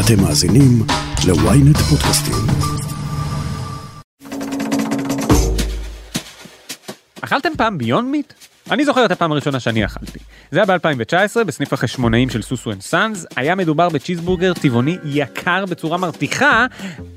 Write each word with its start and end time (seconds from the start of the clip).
אתם 0.00 0.22
מאזינים 0.22 0.82
ל-ynet 1.26 1.78
פודקאסטים. 1.78 2.34
אכלתם 7.20 7.48
פעם 7.56 7.78
Beyond 7.78 8.08
Meat? 8.08 8.32
אני 8.70 8.84
זוכר 8.84 9.04
את 9.04 9.10
הפעם 9.10 9.32
הראשונה 9.32 9.60
שאני 9.60 9.84
אכלתי. 9.84 10.18
זה 10.50 10.62
היה 10.62 10.78
ב-2019 10.78 11.44
בסניף 11.46 11.72
החשמונאים 11.72 12.30
של 12.30 12.42
Susu 12.42 12.72
and 12.72 12.80
Sons, 12.80 13.26
היה 13.36 13.54
מדובר 13.54 13.88
בצ'יזבורגר 13.88 14.52
טבעוני 14.54 14.96
יקר 15.04 15.66
בצורה 15.66 15.98
מרתיחה, 15.98 16.66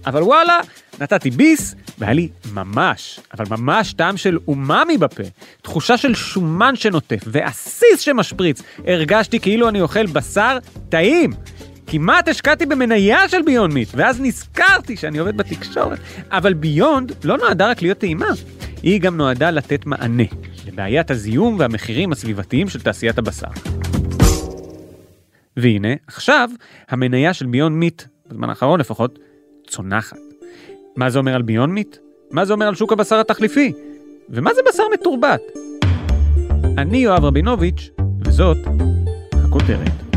אבל 0.06 0.24
וואלה, 0.24 0.60
נתתי 1.00 1.30
ביס, 1.30 1.76
והיה 1.98 2.14
לי 2.14 2.30
ממש, 2.54 3.20
אבל 3.34 3.46
ממש 3.50 3.94
טעם 3.94 4.18
של 4.18 4.38
אומאמי 4.48 4.98
בפה. 4.98 5.24
תחושה 5.62 5.98
של 5.98 6.16
שומן 6.16 6.76
שנוטף, 6.76 7.24
ועסיס 7.28 8.00
שמשפריץ. 8.00 8.62
הרגשתי 8.88 9.40
כאילו 9.40 9.70
אני 9.70 9.82
אוכל 9.82 10.06
בשר 10.06 10.58
טעים. 10.90 11.34
כמעט 11.88 12.28
השקעתי 12.28 12.66
במניה 12.66 13.30
של 13.30 13.42
ביונד 13.42 13.74
מיט, 13.74 13.90
ואז 13.96 14.22
נזכרתי 14.22 14.98
שאני 14.98 15.18
עובד 15.18 15.38
בתקשורת. 15.38 16.00
אבל 16.32 16.54
ביונד 16.54 17.12
לא 17.24 17.38
נועדה 17.38 17.70
רק 17.70 17.82
להיות 17.82 17.98
טעימה, 17.98 18.28
היא 18.84 19.02
גם 19.02 19.18
נועדה 19.18 19.52
לתת 19.52 19.86
מענה 19.86 20.24
לבעיית 20.68 21.12
הזיהום 21.12 21.56
והמחירים 21.60 22.12
הסביבתיים 22.12 22.70
של 22.70 22.82
תעשיית 22.82 23.18
הבשר. 23.18 23.48
והנה, 25.58 25.94
עכשיו, 26.08 26.50
המניה 26.90 27.34
של 27.34 27.46
ביונד 27.46 27.76
מיט, 27.76 28.04
בזמן 28.28 28.50
האחרון 28.50 28.80
לפחות, 28.80 29.20
צונחת. 29.68 30.18
מה 30.96 31.10
זה 31.10 31.20
אומר 31.20 31.36
על 31.36 31.42
ביונד 31.42 31.74
מיט? 31.74 31.98
מה 32.32 32.46
זה 32.46 32.54
אומר 32.54 32.68
על 32.68 32.76
שוק 32.76 32.94
הבשר 32.94 33.20
התחליפי? 33.20 33.74
ומה 34.30 34.54
זה 34.54 34.62
בשר 34.70 34.84
מתורבת? 34.94 35.42
אני 36.78 36.98
יואב 36.98 37.26
רבינוביץ', 37.26 37.90
וזאת 38.26 38.58
הכותרת. 39.34 40.11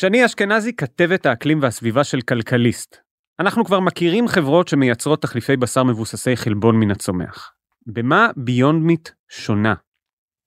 שני 0.00 0.24
אשכנזי 0.24 0.72
כתבת 0.76 1.26
האקלים 1.26 1.62
והסביבה 1.62 2.04
של 2.04 2.20
כלכליסט. 2.20 2.96
אנחנו 3.40 3.64
כבר 3.64 3.80
מכירים 3.80 4.28
חברות 4.28 4.68
שמייצרות 4.68 5.22
תחליפי 5.22 5.56
בשר 5.56 5.84
מבוססי 5.84 6.36
חלבון 6.36 6.76
מן 6.76 6.90
הצומח. 6.90 7.52
במה 7.86 8.28
ביונד 8.36 8.82
מיט 8.82 9.08
שונה? 9.30 9.74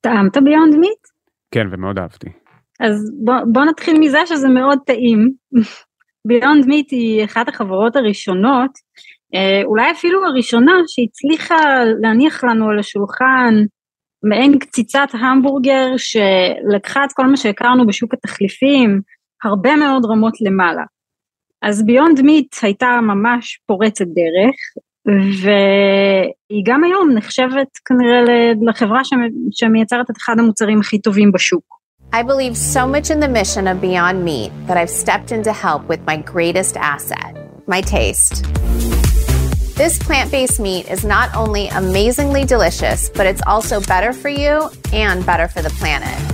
טעמת 0.02 0.38
ביונד 0.44 0.76
מיט? 0.76 1.08
כן, 1.52 1.68
ומאוד 1.72 2.00
אהבתי. 2.00 2.30
אז 2.80 3.12
בוא, 3.24 3.34
בוא 3.52 3.66
נתחיל 3.66 4.00
מזה 4.00 4.20
שזה 4.26 4.50
מאוד 4.50 4.80
טעים. 4.86 5.32
ביונד 6.28 6.66
מיט 6.66 6.92
היא 6.92 7.26
אחת 7.26 7.48
החברות 7.48 7.96
הראשונות, 7.96 8.72
אה, 9.36 9.66
אולי 9.66 9.92
אפילו 9.92 10.26
הראשונה 10.26 10.74
שהצליחה 10.88 11.84
להניח 12.02 12.44
לנו 12.44 12.70
על 12.70 12.80
השולחן 12.80 13.54
מעין 14.24 14.60
קציצת 14.60 15.08
המבורגר 15.14 15.88
שלקחה 15.98 17.04
את 17.04 17.14
כל 17.14 17.26
מה 17.26 17.38
שהכרנו 17.38 17.88
בשוק 17.88 18.14
התחליפים, 18.14 19.02
הרבה 19.45 19.77
מאוד 19.77 20.05
רמות 20.05 20.35
למעלה. 20.41 20.83
אז 21.63 21.87
ביונד 21.87 22.21
מיט 22.23 22.57
הייתה 22.63 22.99
ממש 23.03 23.61
פורצת 23.67 24.05
דרך, 24.05 24.57
והיא 25.43 26.63
גם 26.65 26.85
היום 26.85 27.11
נחשבת 27.15 27.69
כנראה 27.85 28.21
לחברה 28.67 29.01
שמייצרת 29.51 30.11
את 30.11 30.17
אחד 30.17 30.39
המוצרים 30.39 30.81
הכי 30.81 30.99
טובים 30.99 31.33
בשוק. 31.33 31.79
I 32.13 32.23
believe 32.23 32.57
so 32.57 32.87
much 32.87 33.11
in 33.11 33.21
the 33.21 33.29
mission 33.29 33.67
of 33.67 33.83
Beyond 33.83 34.25
Meat 34.25 34.51
that 34.67 34.77
I've 34.79 34.95
stepped 35.05 35.31
in 35.31 35.43
to 35.43 35.53
help 35.53 35.83
with 35.89 36.01
my 36.07 36.17
greatest 36.17 36.75
asset, 36.79 37.33
my 37.67 37.83
taste. 37.83 38.35
This 39.77 39.99
plant 40.07 40.31
based 40.33 40.59
meat 40.59 40.85
is 40.95 41.05
not 41.05 41.29
only 41.37 41.69
amazingly 41.69 42.45
delicious, 42.45 43.11
but 43.11 43.27
it's 43.27 43.43
also 43.47 43.81
better 43.81 44.13
for 44.13 44.31
you 44.31 44.71
and 44.93 45.25
better 45.25 45.49
for 45.49 45.61
the 45.61 45.71
planet. 45.81 46.32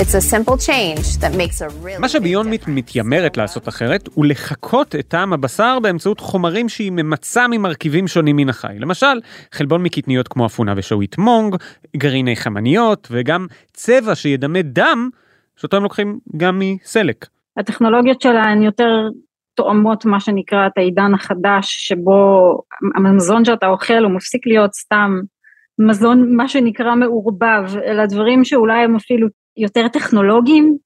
It's 0.00 0.14
a 0.14 0.20
simple 0.20 0.56
change 0.56 1.06
that 1.22 1.32
makes 1.36 1.60
a 1.60 1.68
really 1.84 2.00
מה 2.00 2.08
שביונד 2.08 2.50
מיט 2.50 2.64
מתיימרת 2.68 3.36
לעשות 3.36 3.68
אחרת 3.68 4.08
הוא 4.14 4.26
לחקות 4.26 4.94
את 4.94 5.08
טעם 5.08 5.32
הבשר 5.32 5.78
באמצעות 5.82 6.20
חומרים 6.20 6.68
שהיא 6.68 6.92
ממצה 6.92 7.48
ממרכיבים 7.48 8.08
שונים 8.08 8.36
מן 8.36 8.48
החי. 8.48 8.78
למשל, 8.78 9.20
חלבון 9.52 9.82
מקטניות 9.82 10.28
כמו 10.28 10.46
אפונה 10.46 10.74
ושעועית 10.76 11.18
מונג, 11.18 11.56
גרעיני 11.96 12.36
חמניות 12.36 13.08
וגם 13.10 13.46
צבע 13.72 14.14
שידמה 14.14 14.62
דם, 14.62 15.08
שאותו 15.56 15.76
הם 15.76 15.82
לוקחים 15.82 16.18
גם 16.36 16.58
מסלק. 16.58 17.26
הטכנולוגיות 17.56 18.20
שלה 18.20 18.42
הן 18.42 18.62
יותר 18.62 19.08
תואמות 19.54 20.04
מה 20.04 20.20
שנקרא 20.20 20.66
את 20.66 20.72
העידן 20.76 21.14
החדש 21.14 21.66
שבו 21.88 22.52
המזון 22.96 23.44
שאתה 23.44 23.66
אוכל 23.66 24.04
הוא 24.04 24.12
מפסיק 24.12 24.46
להיות 24.46 24.74
סתם 24.74 25.20
מזון 25.78 26.36
מה 26.36 26.48
שנקרא 26.48 26.94
מעורבב 26.94 27.76
אלא 27.86 28.06
דברים 28.06 28.44
שאולי 28.44 28.84
הם 28.84 28.96
אפילו 28.96 29.28
יותר 29.58 29.88
טכנולוגיים, 29.88 30.76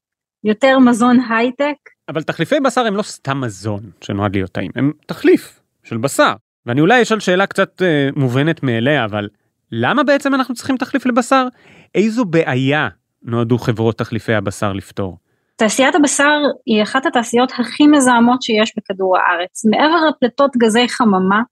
יותר 0.45 0.79
מזון 0.79 1.19
הייטק. 1.31 1.77
אבל 2.09 2.23
תחליפי 2.23 2.61
בשר 2.61 2.87
הם 2.87 2.97
לא 2.97 3.03
סתם 3.03 3.41
מזון 3.41 3.81
שנועד 4.01 4.35
להיות 4.35 4.51
טעים, 4.51 4.71
הם 4.75 4.93
תחליף 5.07 5.61
של 5.85 5.97
בשר. 5.97 6.33
ואני 6.67 6.81
אולי 6.81 7.03
אשאל 7.03 7.21
שאלה 7.21 7.47
קצת 7.47 7.83
אה, 7.83 8.09
מובנת 8.17 8.63
מאליה, 8.63 9.05
אבל 9.05 9.29
למה 9.73 10.03
בעצם 10.03 10.35
אנחנו 10.35 10.55
צריכים 10.55 10.77
תחליף 10.77 11.07
לבשר? 11.07 11.47
איזו 11.95 12.25
בעיה 12.25 12.89
נועדו 13.23 13.59
חברות 13.59 13.99
תחליפי 13.99 14.35
הבשר 14.35 14.73
לפתור? 14.73 15.19
תעשיית 15.57 15.95
הבשר 15.95 16.41
היא 16.67 16.83
אחת 16.83 17.07
התעשיות 17.07 17.53
הכי 17.59 17.87
מזהמות 17.87 18.43
שיש 18.43 18.73
בכדור 18.77 19.17
הארץ. 19.19 19.65
מעבר 19.65 20.09
לפליטות 20.09 20.51
גזי 20.57 20.89
חממה, 20.89 21.43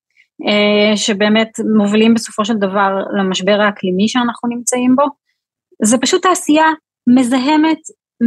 אה, 0.49 0.97
שבאמת 0.97 1.49
מובילים 1.77 2.15
בסופו 2.15 2.45
של 2.45 2.55
דבר 2.55 2.91
למשבר 3.19 3.61
האקלימי 3.61 4.09
שאנחנו 4.09 4.49
נמצאים 4.49 4.97
בו, 4.97 5.03
זה 5.83 5.99
פשוט 5.99 6.23
תעשייה 6.23 6.67
מזהמת 7.09 7.79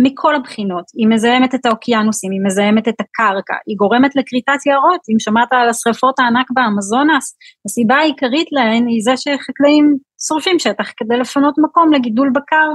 מכל 0.03 0.35
הבחינות, 0.35 0.85
היא 0.97 1.07
מזהמת 1.07 1.56
את 1.56 1.66
האוקיינוסים, 1.66 2.31
היא 2.31 2.41
מזהמת 2.45 2.88
את 2.88 3.00
הקרקע, 3.00 3.53
היא 3.67 3.75
גורמת 3.78 4.16
לכריתת 4.16 4.66
יערות, 4.66 5.01
אם 5.13 5.19
שמעת 5.19 5.47
על 5.51 5.69
השרפות 5.69 6.19
הענק 6.19 6.47
באמזונס, 6.56 7.38
הסיבה 7.66 7.95
העיקרית 7.95 8.47
להן 8.51 8.88
היא 8.88 9.01
זה 9.03 9.17
שחקלאים 9.17 9.85
שורפים 10.28 10.59
שטח 10.59 10.88
כדי 10.97 11.17
לפנות 11.17 11.56
מקום 11.66 11.94
לגידול 11.94 12.29
בקר, 12.35 12.69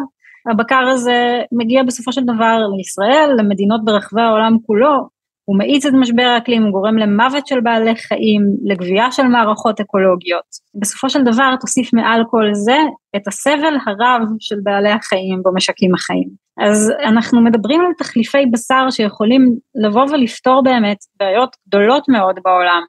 הבקר 0.50 0.88
הזה 0.94 1.18
מגיע 1.52 1.82
בסופו 1.82 2.12
של 2.12 2.24
דבר 2.24 2.56
לישראל, 2.76 3.30
למדינות 3.38 3.84
ברחבי 3.84 4.22
העולם 4.22 4.56
כולו, 4.66 5.17
הוא 5.48 5.58
מאיץ 5.58 5.86
את 5.86 5.92
משבר 6.00 6.22
האקלים, 6.22 6.62
הוא 6.62 6.72
גורם 6.72 6.98
למוות 6.98 7.46
של 7.46 7.60
בעלי 7.60 7.96
חיים, 7.96 8.42
לגבייה 8.64 9.12
של 9.12 9.22
מערכות 9.22 9.80
אקולוגיות. 9.80 10.44
בסופו 10.80 11.10
של 11.10 11.22
דבר 11.22 11.54
תוסיף 11.60 11.94
מעל 11.94 12.22
כל 12.30 12.44
זה 12.52 12.78
את 13.16 13.28
הסבל 13.28 13.74
הרב 13.86 14.22
של 14.40 14.56
בעלי 14.62 14.90
החיים 14.90 15.42
במשקים 15.44 15.94
החיים. 15.94 16.28
אז 16.60 16.92
אנחנו 17.04 17.40
מדברים 17.44 17.80
על 17.80 17.92
תחליפי 17.98 18.46
בשר 18.52 18.90
שיכולים 18.90 19.42
לבוא 19.74 20.06
ולפתור 20.10 20.62
באמת 20.64 20.98
בעיות 21.20 21.56
גדולות 21.68 22.04
מאוד 22.08 22.38
בעולם. 22.44 22.82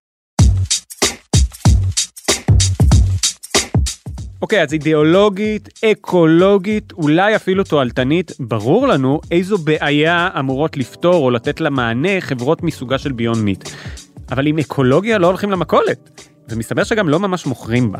אוקיי, 4.41 4.63
אז 4.63 4.73
אידיאולוגית, 4.73 5.69
אקולוגית, 5.85 6.91
אולי 6.91 7.35
אפילו 7.35 7.63
תועלתנית, 7.63 8.31
ברור 8.39 8.87
לנו 8.87 9.21
איזו 9.31 9.57
בעיה 9.57 10.29
אמורות 10.39 10.77
לפתור 10.77 11.15
או 11.15 11.31
לתת 11.31 11.61
לה 11.61 11.69
מענה 11.69 12.21
חברות 12.21 12.63
מסוגה 12.63 12.97
של 12.97 13.11
ביון 13.11 13.39
מיט. 13.41 13.69
אבל 14.31 14.47
עם 14.47 14.59
אקולוגיה 14.59 15.17
לא 15.17 15.27
הולכים 15.27 15.51
למכולת, 15.51 16.29
ומסתבר 16.49 16.83
שגם 16.83 17.09
לא 17.09 17.19
ממש 17.19 17.45
מוכרים 17.45 17.91
בה. 17.91 17.99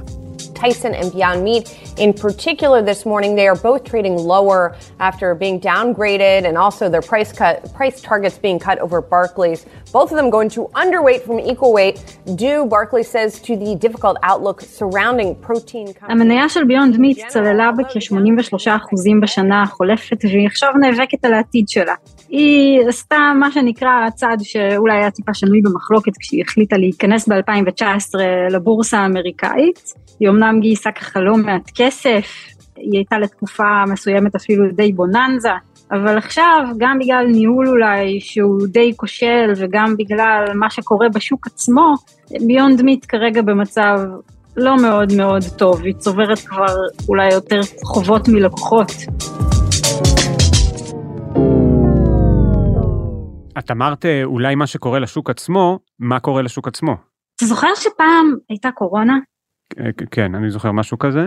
Tyson 0.55 0.95
and 0.95 1.13
Beyond 1.13 1.45
Meat. 1.45 1.65
In 1.99 2.13
particular, 2.13 2.81
this 2.83 3.05
morning, 3.05 3.35
they 3.35 3.47
are 3.47 3.57
both 3.57 3.85
trading 3.85 4.17
lower 4.17 4.77
after 5.01 5.35
being 5.35 5.61
downgraded 5.61 6.41
and 6.49 6.57
also 6.57 6.89
their 6.89 7.03
price 7.03 7.33
cut, 7.33 7.55
price 7.75 8.01
targets 8.01 8.39
being 8.39 8.59
cut 8.59 8.79
over 8.79 9.01
Barclays. 9.01 9.67
Both 9.93 10.11
of 10.13 10.17
them 10.17 10.31
going 10.31 10.51
to 10.51 10.63
underweight 10.83 11.23
from 11.27 11.39
equal 11.39 11.73
weight, 11.73 11.97
due, 12.35 12.67
Barclays 12.67 13.09
says, 13.09 13.41
to 13.47 13.57
the 13.57 13.77
difficult 13.77 14.17
outlook 14.23 14.61
surrounding 14.61 15.35
protein. 15.47 15.95
המניה 16.01 16.49
של 16.49 16.65
ביונד 16.65 16.97
מיט 16.97 17.27
צללה 17.29 17.71
בכ-83% 17.79 19.21
בשנה 19.23 19.63
החולפת, 19.63 20.25
והיא 20.25 20.47
עכשיו 20.47 20.73
נאבקת 20.81 21.25
על 21.25 21.35
העתיד 21.35 21.69
שלה. 21.69 21.95
היא 22.30 22.82
עשתה 22.88 23.18
מה 23.40 23.52
שנקרא 23.52 23.90
הצעד 24.08 24.40
שאולי 24.44 24.98
היה 24.98 25.12
טיפה 25.12 25.34
שנוי 25.34 25.62
במחלוקת 25.62 26.18
כשהיא 26.20 26.44
החליטה 26.48 26.78
להיכנס 26.78 27.30
ב-2019 27.30 28.20
לבורסה 28.52 29.00
האמריקאית. 29.00 29.94
היא 30.20 30.30
אמנם 30.30 30.60
גייסה 30.60 30.92
ככה 30.92 31.20
לא 31.20 31.38
מעט 31.38 31.72
כסף, 31.76 32.26
היא 32.76 32.94
הייתה 32.94 33.20
לתקופה 33.20 33.84
מסוימת 33.88 34.36
אפילו 34.36 34.64
די 34.72 34.92
בוננזה, 34.92 35.50
אבל 35.92 36.18
עכשיו 36.18 36.66
גם 36.78 37.00
בגלל 37.00 37.26
ניהול 37.28 37.68
אולי 37.68 38.20
שהוא 38.20 38.68
די 38.68 38.94
כושל 38.96 39.54
וגם 39.58 39.96
בגלל 39.98 40.46
מה 40.56 40.70
שקורה 40.70 41.10
בשוק 41.10 41.48
עצמו, 41.48 41.94
ביונד 42.48 42.82
מיט 42.82 43.06
כרגע 43.10 43.42
במצב 43.42 44.00
לא 44.58 44.76
מאוד 44.82 45.14
מאוד 45.14 45.44
טוב, 45.58 45.82
היא 45.84 45.94
צוברת 45.94 46.40
כבר 46.40 46.76
אולי 47.10 47.34
יותר 47.34 47.62
חובות 47.84 48.28
מלקוחות. 48.28 48.92
את 53.58 53.72
אמרת 53.72 54.06
אה, 54.06 54.24
אולי 54.24 54.56
מה 54.56 54.68
שקורה 54.68 55.00
לשוק 55.00 55.30
עצמו, 55.30 55.80
מה 56.00 56.20
קורה 56.20 56.42
לשוק 56.42 56.68
עצמו? 56.68 56.96
אתה 57.36 57.46
זוכר 57.46 57.68
שפעם 57.76 58.36
הייתה 58.50 58.72
קורונה? 58.72 59.20
כן, 60.12 60.36
אני 60.36 60.50
זוכר 60.50 60.72
משהו 60.72 61.00
כזה. 61.00 61.26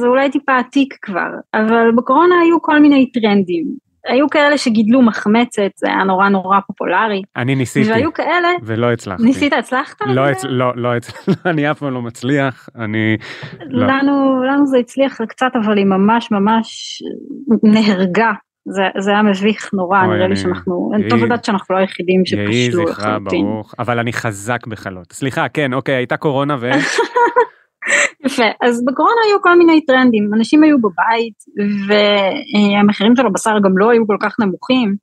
זה 0.00 0.06
אולי 0.06 0.30
טיפה 0.30 0.58
עתיק 0.58 0.96
כבר, 1.02 1.30
אבל 1.54 1.90
בקורונה 1.96 2.34
היו 2.40 2.62
כל 2.62 2.80
מיני 2.80 3.10
טרנדים. 3.12 3.64
היו 4.06 4.30
כאלה 4.30 4.58
שגידלו 4.58 5.02
מחמצת, 5.02 5.70
זה 5.76 5.86
היה 5.88 6.04
נורא 6.04 6.28
נורא 6.28 6.58
פופולרי. 6.66 7.22
אני 7.36 7.54
ניסיתי. 7.54 7.90
והיו 7.90 8.12
כאלה... 8.12 8.48
ולא 8.62 8.92
הצלחתי. 8.92 9.22
ניסית, 9.22 9.52
הצלחת? 9.52 9.96
לא, 10.06 10.28
הצ... 10.28 10.44
לא, 10.44 10.76
לא 10.76 10.96
הצלחתי, 10.96 11.30
אני 11.50 11.70
אף 11.70 11.78
פעם 11.78 11.94
לא 11.94 12.02
מצליח, 12.02 12.68
אני... 12.76 13.16
לא. 13.60 13.86
לנו, 13.86 14.42
לנו 14.42 14.66
זה 14.66 14.78
הצליח 14.78 15.20
קצת, 15.28 15.50
אבל 15.64 15.76
היא 15.76 15.86
ממש 15.86 16.30
ממש 16.30 17.02
נהרגה. 17.62 18.32
זה, 18.68 18.82
זה 18.98 19.10
היה 19.10 19.22
מביך 19.22 19.70
נורא, 19.74 20.02
נראה 20.06 20.28
לי 20.28 20.36
שאנחנו, 20.36 20.90
יהי, 20.98 21.10
טוב 21.10 21.24
לדעת 21.24 21.44
שאנחנו 21.44 21.74
לא 21.74 21.80
היחידים 21.80 22.22
שפשלו 22.26 22.84
לחלוטין. 22.84 23.44
ברוך, 23.44 23.74
אבל 23.78 23.98
אני 23.98 24.12
חזק 24.12 24.66
בחלות. 24.66 25.12
סליחה, 25.12 25.48
כן, 25.48 25.72
אוקיי, 25.72 25.94
הייתה 25.94 26.16
קורונה 26.16 26.56
ו... 26.60 26.70
יפה, 28.26 28.44
אז 28.60 28.84
בקורונה 28.84 29.20
היו 29.26 29.42
כל 29.42 29.58
מיני 29.58 29.80
טרנדים, 29.86 30.30
אנשים 30.34 30.62
היו 30.62 30.76
בבית 30.78 31.34
והמחירים 31.86 33.16
של 33.16 33.26
הבשר 33.26 33.56
גם 33.64 33.78
לא 33.78 33.90
היו 33.90 34.06
כל 34.06 34.16
כך 34.22 34.36
נמוכים, 34.40 34.94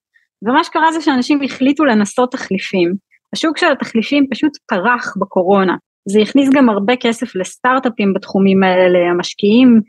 ומה 0.48 0.64
שקרה 0.64 0.92
זה 0.92 1.02
שאנשים 1.02 1.40
החליטו 1.44 1.86
לנסות 1.86 2.32
תחליפים. 2.32 2.94
השוק 3.34 3.58
של 3.58 3.72
התחליפים 3.72 4.28
פשוט 4.32 4.52
פרח 4.68 5.14
בקורונה, 5.22 5.76
זה 6.10 6.20
הכניס 6.20 6.50
גם 6.54 6.70
הרבה 6.70 6.96
כסף 6.96 7.36
לסטארט-אפים 7.36 8.14
בתחומים 8.14 8.64
האלה, 8.64 9.00
המשקיעים, 9.12 9.82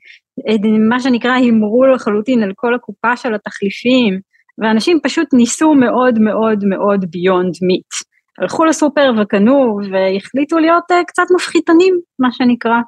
מה 0.88 1.00
שנקרא 1.00 1.32
הימרו 1.32 1.87
לחלוטין 1.87 2.43
על 2.43 2.52
כל 2.56 2.75
הקופה 2.75 3.17
של 3.17 3.35
התחליפים, 3.35 4.20
ואנשים 4.58 4.99
פשוט 5.02 5.29
ניסו 5.35 5.75
מאוד 5.75 6.19
מאוד 6.19 6.64
מאוד 6.64 7.05
ביונד 7.11 7.55
מיט. 7.62 7.93
הלכו 8.38 8.64
לסופר 8.64 9.12
וקנו 9.20 9.79
והחליטו 9.93 10.58
להיות 10.58 10.85
uh, 10.93 11.05
קצת 11.06 11.23
מפחיתנים, 11.35 11.94
מה 12.19 12.32
שנקרא. 12.32 12.79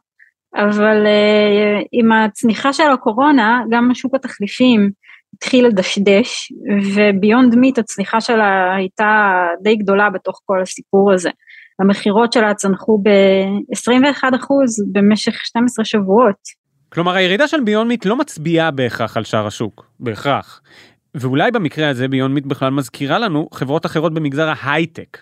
אבל 0.56 1.06
uh, 1.06 1.84
עם 1.92 2.12
הצניחה 2.12 2.72
של 2.72 2.90
הקורונה, 2.92 3.62
גם 3.70 3.94
שוק 3.94 4.14
התחליפים 4.14 4.90
התחיל 5.34 5.66
לדשדש, 5.66 6.52
ו 6.94 7.03
Beyond 7.03 7.54
Meat 7.54 7.78
הצניחה 7.78 8.20
שלה 8.20 8.74
הייתה 8.76 9.30
די 9.62 9.76
גדולה 9.76 10.10
בתוך 10.10 10.40
כל 10.46 10.62
הסיפור 10.62 11.12
הזה. 11.12 11.30
המכירות 11.80 12.32
שלה 12.32 12.54
צנחו 12.54 12.98
ב-21% 13.02 14.24
במשך 14.92 15.32
12 15.32 15.84
שבועות. 15.84 16.59
כלומר 16.92 17.12
הירידה 17.12 17.48
של 17.48 17.60
Beyond 17.60 17.88
Meat 17.88 18.06
לא 18.06 18.16
מצביעה 18.16 18.70
בהכרח 18.70 19.16
על 19.16 19.24
שאר 19.24 19.46
השוק, 19.46 19.86
בהכרח. 20.00 20.62
ואולי 21.14 21.50
במקרה 21.50 21.88
הזה 21.88 22.08
Beyond 22.08 22.34
Meat 22.34 22.46
בכלל 22.46 22.70
מזכירה 22.70 23.18
לנו 23.18 23.48
חברות 23.52 23.86
אחרות 23.86 24.14
במגזר 24.14 24.52
ההייטק, 24.56 25.18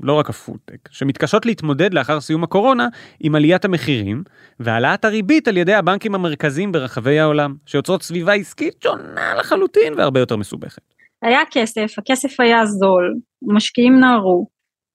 לא 0.00 0.12
רק 0.12 0.30
הפודטק, 0.30 0.88
שמתקשות 0.90 1.46
להתמודד 1.46 1.94
לאחר 1.94 2.20
סיום 2.20 2.44
הקורונה 2.44 2.88
עם 3.20 3.34
עליית 3.34 3.64
המחירים 3.64 4.22
והעלאת 4.60 5.04
הריבית 5.04 5.48
על 5.48 5.56
ידי 5.56 5.74
הבנקים 5.74 6.14
המרכזיים 6.14 6.72
ברחבי 6.72 7.18
העולם, 7.18 7.54
שיוצרות 7.66 8.02
סביבה 8.02 8.32
עסקית 8.34 8.74
שונה 8.82 9.34
לחלוטין 9.34 9.94
והרבה 9.96 10.20
יותר 10.20 10.36
מסובכת. 10.36 10.82
היה 11.22 11.40
כסף, 11.50 11.98
הכסף 11.98 12.40
היה 12.40 12.66
זול, 12.66 13.14
משקיעים 13.42 14.00
נערו, 14.00 14.46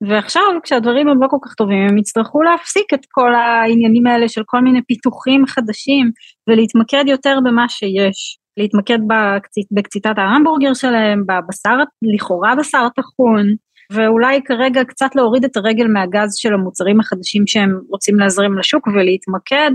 ועכשיו 0.02 0.44
כשהדברים 0.64 1.08
הם 1.08 1.22
לא 1.22 1.28
כל 1.30 1.38
כך 1.46 1.54
טובים 1.54 1.88
הם 1.90 1.98
יצטרכו 1.98 2.42
להפסיק 2.42 2.94
את 2.94 3.06
כל 3.12 3.36
העניינים 3.36 4.08
האלה 4.08 4.28
של 4.30 4.42
כל 4.46 4.60
מיני 4.60 4.82
פיתוחים 4.88 5.46
חדשים 5.48 6.12
ולהתמקד 6.50 7.04
יותר 7.08 7.38
במה 7.44 7.70
שיש. 7.70 8.38
להתמקד 8.58 9.00
בקציט, 9.08 9.68
בקציטת 9.72 10.18
ההמבורגר 10.18 10.74
שלהם, 10.74 11.24
בבשר, 11.28 11.78
לכאורה 12.14 12.56
בשר 12.56 12.88
טחון, 12.96 13.46
ואולי 13.92 14.42
כרגע 14.46 14.84
קצת 14.84 15.16
להוריד 15.16 15.44
את 15.46 15.58
הרגל 15.58 15.88
מהגז 15.88 16.36
של 16.36 16.54
המוצרים 16.54 17.00
החדשים 17.00 17.48
שהם 17.48 17.80
רוצים 17.90 18.20
להזרים 18.20 18.58
לשוק 18.58 18.88
ולהתמקד 18.88 19.72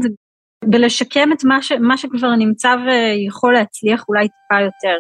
ולשקם 0.72 1.32
את 1.32 1.44
מה, 1.44 1.62
ש, 1.62 1.72
מה 1.72 1.96
שכבר 1.96 2.36
נמצא 2.36 2.69
ויכול 2.86 3.52
להצליח 3.52 4.04
אולי 4.08 4.28
טיפה 4.28 4.60
יותר. 4.60 4.96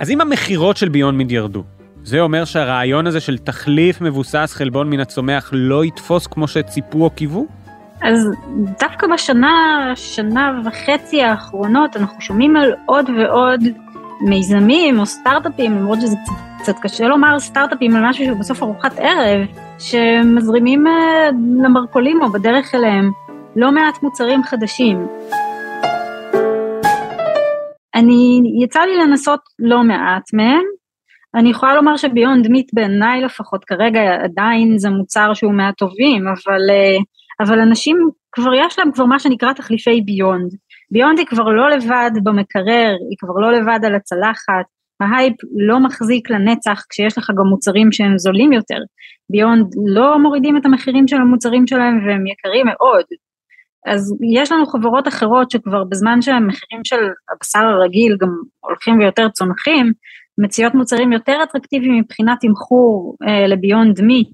אז 0.00 0.10
אם 0.10 0.20
המכירות 0.20 0.76
של 0.76 0.88
ביונד 0.88 1.18
מיד 1.18 1.32
ירדו, 1.32 1.62
זה 2.04 2.20
אומר 2.20 2.44
שהרעיון 2.44 3.06
הזה 3.06 3.20
של 3.20 3.38
תחליף 3.38 4.00
מבוסס 4.00 4.52
חלבון 4.54 4.90
מן 4.90 5.00
הצומח 5.00 5.50
לא 5.52 5.84
יתפוס 5.84 6.26
כמו 6.26 6.48
שציפו 6.48 7.04
או 7.04 7.10
קיוו? 7.10 7.46
אז 8.02 8.28
דווקא 8.80 9.06
בשנה, 9.06 9.92
שנה 9.94 10.60
וחצי 10.64 11.22
האחרונות 11.22 11.96
אנחנו 11.96 12.20
שומעים 12.20 12.56
על 12.56 12.72
עוד 12.86 13.10
ועוד 13.10 13.60
מיזמים 14.20 14.98
או 14.98 15.06
סטארט-אפים, 15.06 15.78
למרות 15.78 16.00
שזה 16.00 16.16
קצת, 16.24 16.32
קצת 16.62 16.74
קשה 16.82 17.08
לומר 17.08 17.40
סטארט-אפים 17.40 17.96
על 17.96 18.08
משהו 18.08 18.24
שהוא 18.24 18.38
בסוף 18.38 18.62
ארוחת 18.62 18.98
ערב, 18.98 19.46
שמזרימים 19.78 20.86
אה, 20.86 21.28
למרכולים 21.64 22.22
או 22.22 22.32
בדרך 22.32 22.74
אליהם 22.74 23.10
לא 23.56 23.72
מעט 23.72 24.02
מוצרים 24.02 24.44
חדשים. 24.44 25.06
אני, 27.98 28.40
יצא 28.64 28.80
לי 28.80 28.96
לנסות 28.96 29.40
לא 29.58 29.82
מעט 29.82 30.32
מהם, 30.32 30.64
אני 31.34 31.50
יכולה 31.50 31.74
לומר 31.74 31.96
שביונד 31.96 32.48
מיט 32.48 32.70
בעיניי 32.74 33.20
לפחות 33.20 33.64
כרגע 33.64 34.00
עדיין 34.24 34.78
זה 34.78 34.90
מוצר 34.90 35.34
שהוא 35.34 35.54
מהטובים, 35.54 36.28
אבל, 36.28 36.70
אה, 36.70 36.96
אבל 37.40 37.60
אנשים 37.60 37.96
כבר 38.32 38.54
יש 38.54 38.78
להם 38.78 38.92
כבר 38.92 39.04
מה 39.04 39.18
שנקרא 39.18 39.52
תחליפי 39.52 40.00
ביונד. 40.00 40.50
Beyond 40.90 41.18
היא 41.18 41.26
כבר 41.26 41.44
לא 41.44 41.70
לבד 41.70 42.10
במקרר, 42.22 42.90
היא 43.10 43.16
כבר 43.18 43.40
לא 43.40 43.52
לבד 43.52 43.84
על 43.84 43.94
הצלחת, 43.94 44.64
ההייפ 45.00 45.34
לא 45.68 45.80
מחזיק 45.80 46.30
לנצח 46.30 46.84
כשיש 46.90 47.18
לך 47.18 47.30
גם 47.30 47.46
מוצרים 47.46 47.92
שהם 47.92 48.18
זולים 48.18 48.52
יותר. 48.52 48.78
Beyond 49.30 49.66
לא 49.86 50.18
מורידים 50.18 50.56
את 50.56 50.66
המחירים 50.66 51.08
של 51.08 51.16
המוצרים 51.16 51.66
שלהם 51.66 52.06
והם 52.06 52.26
יקרים 52.26 52.66
מאוד. 52.66 53.04
אז 53.86 54.14
יש 54.38 54.52
לנו 54.52 54.66
חברות 54.66 55.08
אחרות 55.08 55.50
שכבר 55.50 55.84
בזמן 55.84 56.22
שהמחירים 56.22 56.84
של 56.84 57.00
הבשר 57.30 57.64
הרגיל 57.64 58.16
גם 58.20 58.28
הולכים 58.60 58.98
ויותר 58.98 59.28
צונחים, 59.28 59.92
מציעות 60.38 60.74
מוצרים 60.74 61.12
יותר 61.12 61.38
אטרקטיביים 61.42 61.98
מבחינת 61.98 62.38
תמחור 62.40 63.16
אה, 63.28 63.46
ל 63.46 63.54
Beyond 63.54 64.00
Meat. 64.00 64.28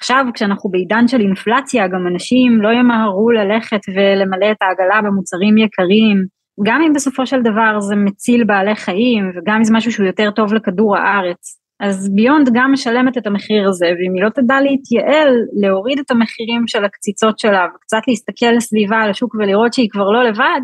עכשיו 0.00 0.24
כשאנחנו 0.34 0.70
בעידן 0.70 1.08
של 1.08 1.20
אינפלציה 1.20 1.88
גם 1.88 2.06
אנשים 2.06 2.62
לא 2.62 2.68
ימהרו 2.68 3.30
ללכת 3.30 3.80
ולמלא 3.94 4.50
את 4.50 4.56
העגלה 4.60 5.02
במוצרים 5.02 5.58
יקרים, 5.58 6.24
גם 6.64 6.82
אם 6.82 6.92
בסופו 6.92 7.26
של 7.26 7.42
דבר 7.42 7.80
זה 7.80 7.96
מציל 7.96 8.44
בעלי 8.44 8.76
חיים 8.76 9.32
וגם 9.36 9.56
אם 9.56 9.64
זה 9.64 9.74
משהו 9.74 9.92
שהוא 9.92 10.06
יותר 10.06 10.30
טוב 10.30 10.54
לכדור 10.54 10.96
הארץ. 10.96 11.58
אז 11.80 12.10
ביונד 12.14 12.48
גם 12.52 12.72
משלמת 12.72 13.18
את 13.18 13.26
המחיר 13.26 13.68
הזה, 13.68 13.86
ואם 13.86 14.14
היא 14.14 14.22
לא 14.22 14.28
תדע 14.28 14.60
להתייעל, 14.60 15.34
להוריד 15.60 15.98
את 15.98 16.10
המחירים 16.10 16.66
של 16.66 16.84
הקציצות 16.84 17.38
שלה, 17.38 17.66
וקצת 17.74 18.00
להסתכל 18.08 18.52
לסביבה 18.56 18.96
על 18.96 19.10
השוק 19.10 19.34
ולראות 19.34 19.74
שהיא 19.74 19.88
כבר 19.90 20.10
לא 20.10 20.24
לבד, 20.24 20.60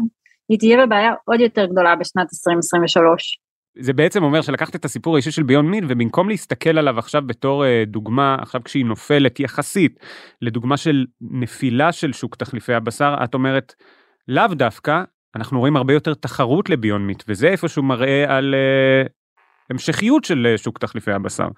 היא 0.48 0.58
תהיה 0.58 0.86
בבעיה 0.86 1.12
עוד 1.24 1.40
יותר 1.40 1.66
גדולה 1.66 1.96
בשנת 1.96 2.26
2023. 2.34 3.38
זה 3.78 3.92
בעצם 3.92 4.22
אומר 4.22 4.42
שלקחת 4.42 4.76
את 4.76 4.84
הסיפור 4.84 5.14
האישי 5.14 5.30
של 5.30 5.42
ביונד 5.42 5.68
מיד 5.68 5.84
ובמקום 5.88 6.28
להסתכל 6.28 6.78
עליו 6.78 6.98
עכשיו 6.98 7.22
בתור 7.26 7.64
uh, 7.64 7.66
דוגמה 7.86 8.36
עכשיו 8.40 8.60
כשהיא 8.64 8.84
נופלת 8.84 9.40
יחסית 9.40 9.98
לדוגמה 10.42 10.76
של 10.76 11.04
נפילה 11.20 11.92
של 11.92 12.12
שוק 12.12 12.36
תחליפי 12.36 12.74
הבשר 12.74 13.14
את 13.24 13.34
אומרת 13.34 13.74
לאו 14.28 14.46
דווקא 14.46 15.02
אנחנו 15.36 15.60
רואים 15.60 15.76
הרבה 15.76 15.92
יותר 15.92 16.14
תחרות 16.14 16.70
לביונד 16.70 17.06
מיט 17.06 17.22
וזה 17.28 17.48
איפשהו 17.48 17.82
מראה 17.82 18.36
על 18.36 18.54
uh, 18.54 19.08
המשכיות 19.70 20.24
של 20.24 20.46
אה, 20.50 20.58
שוק 20.58 20.78
תחליפי 20.78 21.12
הבשר. 21.12 21.48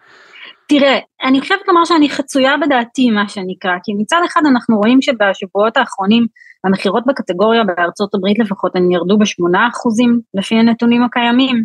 תראה, 0.68 0.98
אני 1.24 1.40
חייבת 1.40 1.68
לומר 1.68 1.84
שאני 1.84 2.10
חצויה 2.10 2.56
בדעתי 2.56 3.10
מה 3.10 3.28
שנקרא, 3.28 3.76
כי 3.84 3.92
מצד 3.98 4.20
אחד 4.26 4.40
אנחנו 4.50 4.76
רואים 4.76 5.02
שבשבועות 5.02 5.76
האחרונים 5.76 6.26
המכירות 6.64 7.04
בקטגוריה 7.06 7.64
בארצות 7.64 8.14
הברית 8.14 8.38
לפחות 8.38 8.76
הן 8.76 8.90
ירדו 8.90 9.18
בשמונה 9.18 9.68
אחוזים 9.68 10.20
לפי 10.34 10.54
הנתונים 10.54 11.02
הקיימים. 11.02 11.64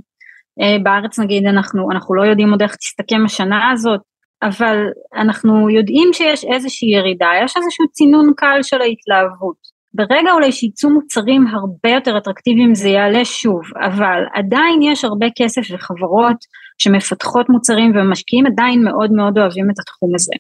אה, 0.62 0.78
בארץ 0.84 1.20
נגיד 1.20 1.46
אנחנו, 1.46 1.92
אנחנו 1.92 2.16
לא 2.16 2.24
יודעים 2.24 2.52
עוד 2.52 2.62
איך 2.62 2.76
תסתכם 2.76 3.26
השנה 3.26 3.72
הזאת, 3.72 4.02
אבל 4.44 4.78
אנחנו 5.16 5.70
יודעים 5.70 6.14
שיש 6.14 6.46
איזושהי 6.46 6.90
ירידה, 6.90 7.30
יש 7.44 7.58
איזשהו 7.58 7.88
צינון 7.92 8.34
קל 8.38 8.60
של 8.64 8.82
ההתלהבות. 8.82 9.71
ברגע 9.94 10.32
אולי 10.34 10.52
שיצאו 10.52 10.90
מוצרים 10.90 11.48
הרבה 11.48 11.90
יותר 11.90 12.18
אטרקטיביים 12.18 12.76
זה 12.76 12.90
יעלה 12.90 13.26
שוב, 13.26 13.62
אבל 13.82 14.24
עדיין 14.34 14.82
יש 14.82 15.06
הרבה 15.06 15.28
כסף 15.38 15.62
וחברות 15.72 16.38
שמפתחות 16.78 17.50
מוצרים 17.50 17.92
ומשקיעים 17.96 18.46
עדיין 18.46 18.84
מאוד 18.84 19.12
מאוד 19.12 19.38
אוהבים 19.38 19.70
את 19.70 19.80
התחום 19.80 20.16
הזה. 20.16 20.34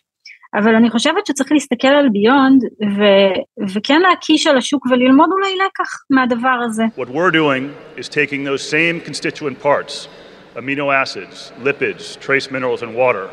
אבל 0.53 0.75
אני 0.75 0.89
חושבת 0.89 1.25
שצריך 1.25 1.51
להסתכל 1.51 1.87
על 1.87 2.09
ביונד 2.09 2.63
ו- 2.97 3.65
וכן 3.73 4.01
להקיש 4.01 4.47
על 4.47 4.57
השוק 4.57 4.85
וללמוד 4.85 5.29
אולי 5.31 5.55
לקח 5.55 5.89
מהדבר 6.09 6.59
הזה. 6.65 6.83
What 6.97 7.09
we're 7.09 7.31
doing 7.31 7.63
is 7.97 8.09
taking 8.09 8.43
those 8.43 8.61
same 8.61 9.09
constituent 9.09 9.63
parts, 9.63 10.07
amino 10.55 10.91
acids, 11.03 11.51
lipids, 11.63 12.19
trace 12.19 12.51
minerals 12.51 12.81
and 12.83 12.95
water, 12.95 13.29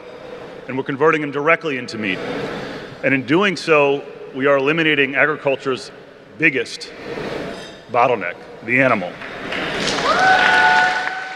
and 0.66 0.76
we're 0.76 0.90
converting 0.94 1.20
them 1.24 1.32
directly 1.32 1.76
into 1.78 1.96
meat. 1.98 2.20
And 3.04 3.10
in 3.14 3.22
doing 3.36 3.56
so, 3.56 4.02
we 4.38 4.46
are 4.46 4.56
eliminating 4.64 5.16
agriculture's 5.24 5.90
biggest 6.38 6.82
bottleneck, 7.92 8.36
the 8.66 8.76
animal. 8.88 9.12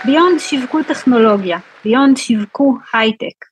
ביונד 0.04 0.38
שיווקו 0.38 0.82
טכנולוגיה, 0.82 1.58
ביונד 1.84 2.16
שיווקו 2.16 2.76
הייטק. 2.92 3.44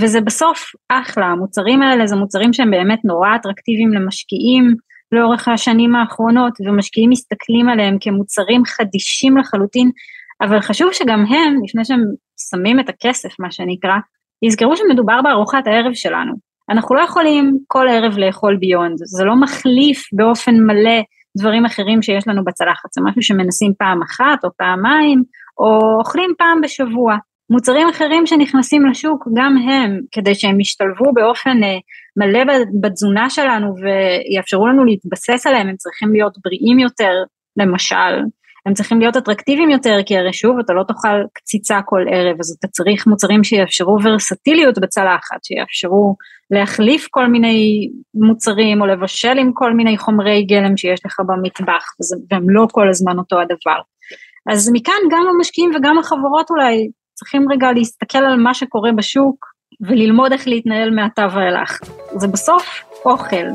וזה 0.00 0.20
בסוף 0.20 0.72
אחלה, 0.88 1.26
המוצרים 1.26 1.82
האלה 1.82 2.06
זה 2.06 2.16
מוצרים 2.16 2.52
שהם 2.52 2.70
באמת 2.70 2.98
נורא 3.04 3.36
אטרקטיביים 3.36 3.92
למשקיעים 3.92 4.74
לאורך 5.12 5.48
השנים 5.48 5.94
האחרונות, 5.94 6.52
ומשקיעים 6.60 7.10
מסתכלים 7.10 7.68
עליהם 7.68 7.96
כמוצרים 8.00 8.64
חדישים 8.64 9.36
לחלוטין, 9.36 9.90
אבל 10.40 10.60
חשוב 10.60 10.92
שגם 10.92 11.24
הם, 11.28 11.56
לפני 11.64 11.84
שהם 11.84 12.02
שמים 12.50 12.80
את 12.80 12.88
הכסף, 12.88 13.40
מה 13.40 13.50
שנקרא, 13.50 13.96
יזכרו 14.42 14.76
שמדובר 14.76 15.22
בארוחת 15.22 15.66
הערב 15.66 15.94
שלנו. 15.94 16.51
אנחנו 16.70 16.94
לא 16.94 17.00
יכולים 17.00 17.58
כל 17.66 17.86
ערב 17.88 18.18
לאכול 18.18 18.56
ביונד, 18.56 18.96
זה 19.04 19.24
לא 19.24 19.36
מחליף 19.36 20.02
באופן 20.12 20.54
מלא 20.54 21.02
דברים 21.38 21.64
אחרים 21.64 22.02
שיש 22.02 22.28
לנו 22.28 22.44
בצלחת, 22.44 22.92
זה 22.92 23.00
משהו 23.04 23.22
שמנסים 23.22 23.72
פעם 23.78 24.02
אחת 24.02 24.44
או 24.44 24.48
פעמיים, 24.56 25.22
או 25.58 25.98
אוכלים 25.98 26.30
פעם 26.38 26.60
בשבוע. 26.60 27.16
מוצרים 27.50 27.88
אחרים 27.88 28.26
שנכנסים 28.26 28.86
לשוק, 28.86 29.28
גם 29.34 29.56
הם, 29.68 30.00
כדי 30.12 30.34
שהם 30.34 30.60
ישתלבו 30.60 31.12
באופן 31.14 31.62
אה, 31.62 31.78
מלא 32.16 32.54
בתזונה 32.80 33.30
שלנו 33.30 33.74
ויאפשרו 33.76 34.66
לנו 34.66 34.84
להתבסס 34.84 35.46
עליהם, 35.46 35.68
הם 35.68 35.76
צריכים 35.76 36.12
להיות 36.12 36.38
בריאים 36.44 36.78
יותר, 36.78 37.14
למשל. 37.56 38.22
הם 38.66 38.74
צריכים 38.74 39.00
להיות 39.00 39.16
אטרקטיביים 39.16 39.70
יותר, 39.70 39.98
כי 40.06 40.18
הרי 40.18 40.32
שוב, 40.32 40.58
אתה 40.58 40.72
לא 40.72 40.82
תאכל 40.88 41.22
קציצה 41.32 41.80
כל 41.84 42.00
ערב, 42.10 42.36
אז 42.40 42.56
אתה 42.58 42.68
צריך 42.68 43.06
מוצרים 43.06 43.44
שיאפשרו 43.44 43.96
ורסטיליות 44.02 44.78
בצלחת, 44.78 45.44
שיאפשרו 45.44 46.16
להחליף 46.50 47.08
כל 47.10 47.26
מיני 47.26 47.88
מוצרים 48.14 48.80
או 48.80 48.86
לבשל 48.86 49.38
עם 49.38 49.50
כל 49.54 49.72
מיני 49.74 49.98
חומרי 49.98 50.42
גלם 50.42 50.76
שיש 50.76 51.06
לך 51.06 51.20
במטבח, 51.26 51.84
והם 52.30 52.50
לא 52.50 52.66
כל 52.72 52.88
הזמן 52.88 53.18
אותו 53.18 53.40
הדבר. 53.40 53.80
אז 54.50 54.70
מכאן 54.72 55.02
גם 55.10 55.26
המשקיעים 55.34 55.70
וגם 55.74 55.98
החברות 55.98 56.50
אולי 56.50 56.88
צריכים 57.14 57.46
רגע 57.52 57.72
להסתכל 57.72 58.18
על 58.18 58.36
מה 58.36 58.54
שקורה 58.54 58.92
בשוק 58.92 59.46
וללמוד 59.80 60.32
איך 60.32 60.48
להתנהל 60.48 60.90
מעתה 60.90 61.26
ואילך. 61.34 61.78
זה 62.16 62.28
בסוף 62.28 62.82
אוכל. 63.04 63.46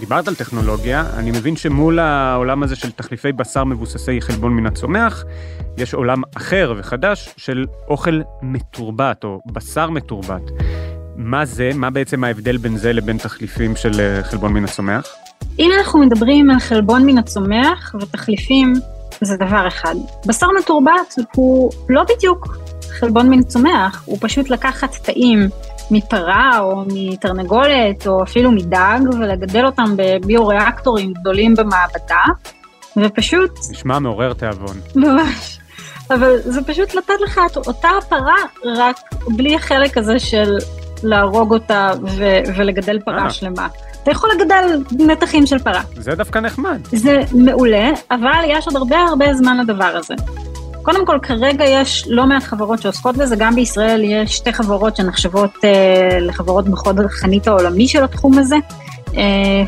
דיברת 0.00 0.28
על 0.28 0.34
טכנולוגיה, 0.34 1.04
אני 1.16 1.30
מבין 1.30 1.56
שמול 1.56 1.98
העולם 1.98 2.62
הזה 2.62 2.76
של 2.76 2.90
תחליפי 2.90 3.32
בשר 3.32 3.64
מבוססי 3.64 4.20
חלבון 4.20 4.52
מן 4.52 4.66
הצומח, 4.66 5.24
יש 5.78 5.94
עולם 5.94 6.22
אחר 6.36 6.74
וחדש 6.78 7.28
של 7.36 7.66
אוכל 7.88 8.20
מתורבת 8.42 9.24
או 9.24 9.40
בשר 9.46 9.90
מתורבת. 9.90 10.42
מה 11.16 11.44
זה? 11.44 11.70
מה 11.74 11.90
בעצם 11.90 12.24
ההבדל 12.24 12.56
בין 12.56 12.76
זה 12.76 12.92
לבין 12.92 13.18
תחליפים 13.18 13.76
של 13.76 14.00
אה, 14.00 14.24
חלבון 14.24 14.52
מן 14.52 14.64
הצומח? 14.64 15.06
אם 15.58 15.70
אנחנו 15.78 16.00
מדברים 16.00 16.50
על 16.50 16.58
חלבון 16.58 17.06
מן 17.06 17.18
הצומח 17.18 17.94
ותחליפים, 18.00 18.72
זה 19.20 19.36
דבר 19.36 19.68
אחד. 19.68 19.94
בשר 20.26 20.46
מתורבת 20.60 21.14
הוא 21.34 21.70
לא 21.88 22.02
בדיוק 22.08 22.56
חלבון 23.00 23.30
מן 23.30 23.42
צומח, 23.42 24.02
הוא 24.04 24.18
פשוט 24.20 24.50
לקחת 24.50 24.94
תאים 25.02 25.48
מפרה 25.90 26.58
או 26.58 26.84
מתרנגולת 26.86 28.06
או 28.06 28.22
אפילו 28.22 28.52
מדג 28.52 29.00
ולגדל 29.12 29.66
אותם 29.66 29.94
בביו-ריאקטורים 29.96 31.12
גדולים 31.12 31.54
במעבדה, 31.54 32.22
ופשוט... 32.96 33.50
נשמע 33.70 33.98
מעורר 33.98 34.32
תיאבון. 34.32 34.76
ממש. 34.94 35.58
אבל 36.10 36.36
זה 36.38 36.62
פשוט 36.64 36.94
לתת 36.94 37.14
לך 37.24 37.40
את 37.52 37.56
אותה 37.56 37.88
הפרה, 37.98 38.34
רק 38.76 38.96
בלי 39.28 39.54
החלק 39.54 39.98
הזה 39.98 40.18
של 40.18 40.56
להרוג 41.02 41.52
אותה 41.52 41.92
ו- 42.02 42.40
ולגדל 42.56 42.98
פרה 43.04 43.24
אה. 43.24 43.30
שלמה. 43.30 43.68
אתה 44.02 44.10
יכול 44.10 44.30
לגדל 44.36 44.82
נתחים 44.98 45.46
של 45.46 45.58
פרה. 45.58 45.82
זה 45.96 46.14
דווקא 46.14 46.38
נחמד. 46.38 46.80
זה 46.92 47.20
מעולה, 47.32 47.90
אבל 48.10 48.40
יש 48.48 48.66
עוד 48.66 48.76
הרבה 48.76 48.96
הרבה 48.98 49.34
זמן 49.34 49.58
לדבר 49.58 49.84
הזה. 49.96 50.14
קודם 50.82 51.06
כל, 51.06 51.18
כרגע 51.22 51.64
יש 51.64 52.04
לא 52.08 52.26
מעט 52.26 52.42
חברות 52.42 52.82
שעוסקות 52.82 53.16
בזה, 53.16 53.36
גם 53.36 53.54
בישראל 53.54 54.02
יש 54.04 54.36
שתי 54.36 54.52
חברות 54.52 54.96
שנחשבות 54.96 55.50
אה, 55.64 56.18
לחברות 56.20 56.68
בחוד 56.68 57.00
החנית 57.00 57.46
העולמי 57.48 57.88
של 57.88 58.04
התחום 58.04 58.38
הזה, 58.38 58.56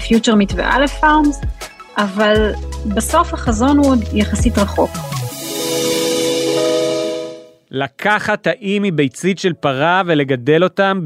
פיוטר 0.09 0.35
מיט 0.35 0.52
ואלף 0.57 1.00
פארמס, 1.00 1.40
אבל 1.99 2.52
בסוף 2.95 3.35
החזון 3.35 3.78
הוא 3.78 3.87
עוד 3.87 3.99
יחסית 4.12 4.59
רחוק. 4.59 4.90
לקחת 7.71 8.42
תאים 8.42 8.83
מביצית 8.83 9.38
של 9.38 9.52
פרה 9.52 10.02
ולגדל 10.07 10.64
אותם 10.64 11.00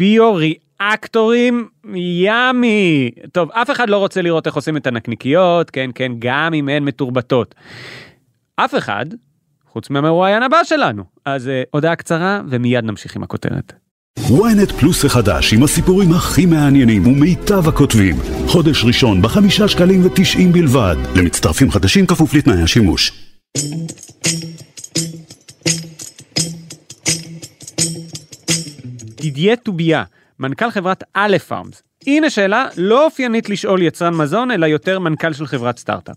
בביו-ריאקטורים, 0.00 1.68
ימי. 1.94 3.10
טוב, 3.32 3.50
אף 3.52 3.70
אחד 3.70 3.90
לא 3.90 3.96
רוצה 3.96 4.22
לראות 4.22 4.46
איך 4.46 4.54
עושים 4.54 4.76
את 4.76 4.86
הנקניקיות, 4.86 5.70
כן, 5.70 5.90
כן, 5.94 6.12
גם 6.18 6.54
אם 6.54 6.68
הן 6.68 6.84
מתורבתות. 6.84 7.54
אף 8.56 8.74
אחד, 8.74 9.06
חוץ 9.72 9.90
מהמרואיין 9.90 10.42
הבא 10.42 10.64
שלנו. 10.64 11.04
אז 11.24 11.46
uh, 11.46 11.50
הודעה 11.70 11.96
קצרה 11.96 12.40
ומיד 12.48 12.84
נמשיך 12.84 13.16
עם 13.16 13.22
הכותרת. 13.22 13.72
ynet 14.18 14.72
פלוס 14.80 15.04
החדש 15.04 15.52
עם 15.52 15.62
הסיפורים 15.62 16.12
הכי 16.12 16.46
מעניינים 16.46 17.06
ומיטב 17.06 17.68
הכותבים. 17.68 18.16
חודש 18.46 18.84
ראשון 18.84 19.22
בחמישה 19.22 19.68
שקלים 19.68 20.06
ותשעים 20.06 20.52
בלבד. 20.52 20.96
למצטרפים 21.16 21.70
חדשים 21.70 22.06
כפוף 22.06 22.34
לתנאי 22.34 22.62
השימוש. 22.62 23.12
דידיה 29.20 29.56
טוביה, 29.56 30.04
מנכ"ל 30.38 30.70
חברת 30.70 31.04
א' 31.14 31.38
פארמס. 31.48 31.82
הנה 32.06 32.30
שאלה 32.30 32.66
לא 32.76 33.04
אופיינית 33.04 33.48
לשאול 33.48 33.82
יצרן 33.82 34.14
מזון, 34.14 34.50
אלא 34.50 34.66
יותר 34.66 34.98
מנכ"ל 34.98 35.32
של 35.32 35.46
חברת 35.46 35.78
סטארט-אפ. 35.78 36.16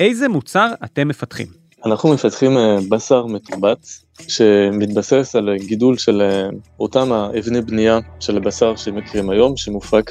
איזה 0.00 0.28
מוצר 0.28 0.72
אתם 0.84 1.08
מפתחים? 1.08 1.67
אנחנו 1.86 2.14
מפתחים 2.14 2.58
אה, 2.58 2.78
בשר 2.88 3.26
מתורבת 3.26 3.86
שמתבסס 4.28 5.34
על 5.36 5.56
גידול 5.56 5.98
של 5.98 6.22
אה, 6.22 6.48
אותם 6.80 7.12
האבני 7.12 7.60
בנייה 7.60 7.98
של 8.20 8.36
הבשר 8.36 8.76
שמכירים 8.76 9.30
היום, 9.30 9.56
שמופק 9.56 10.10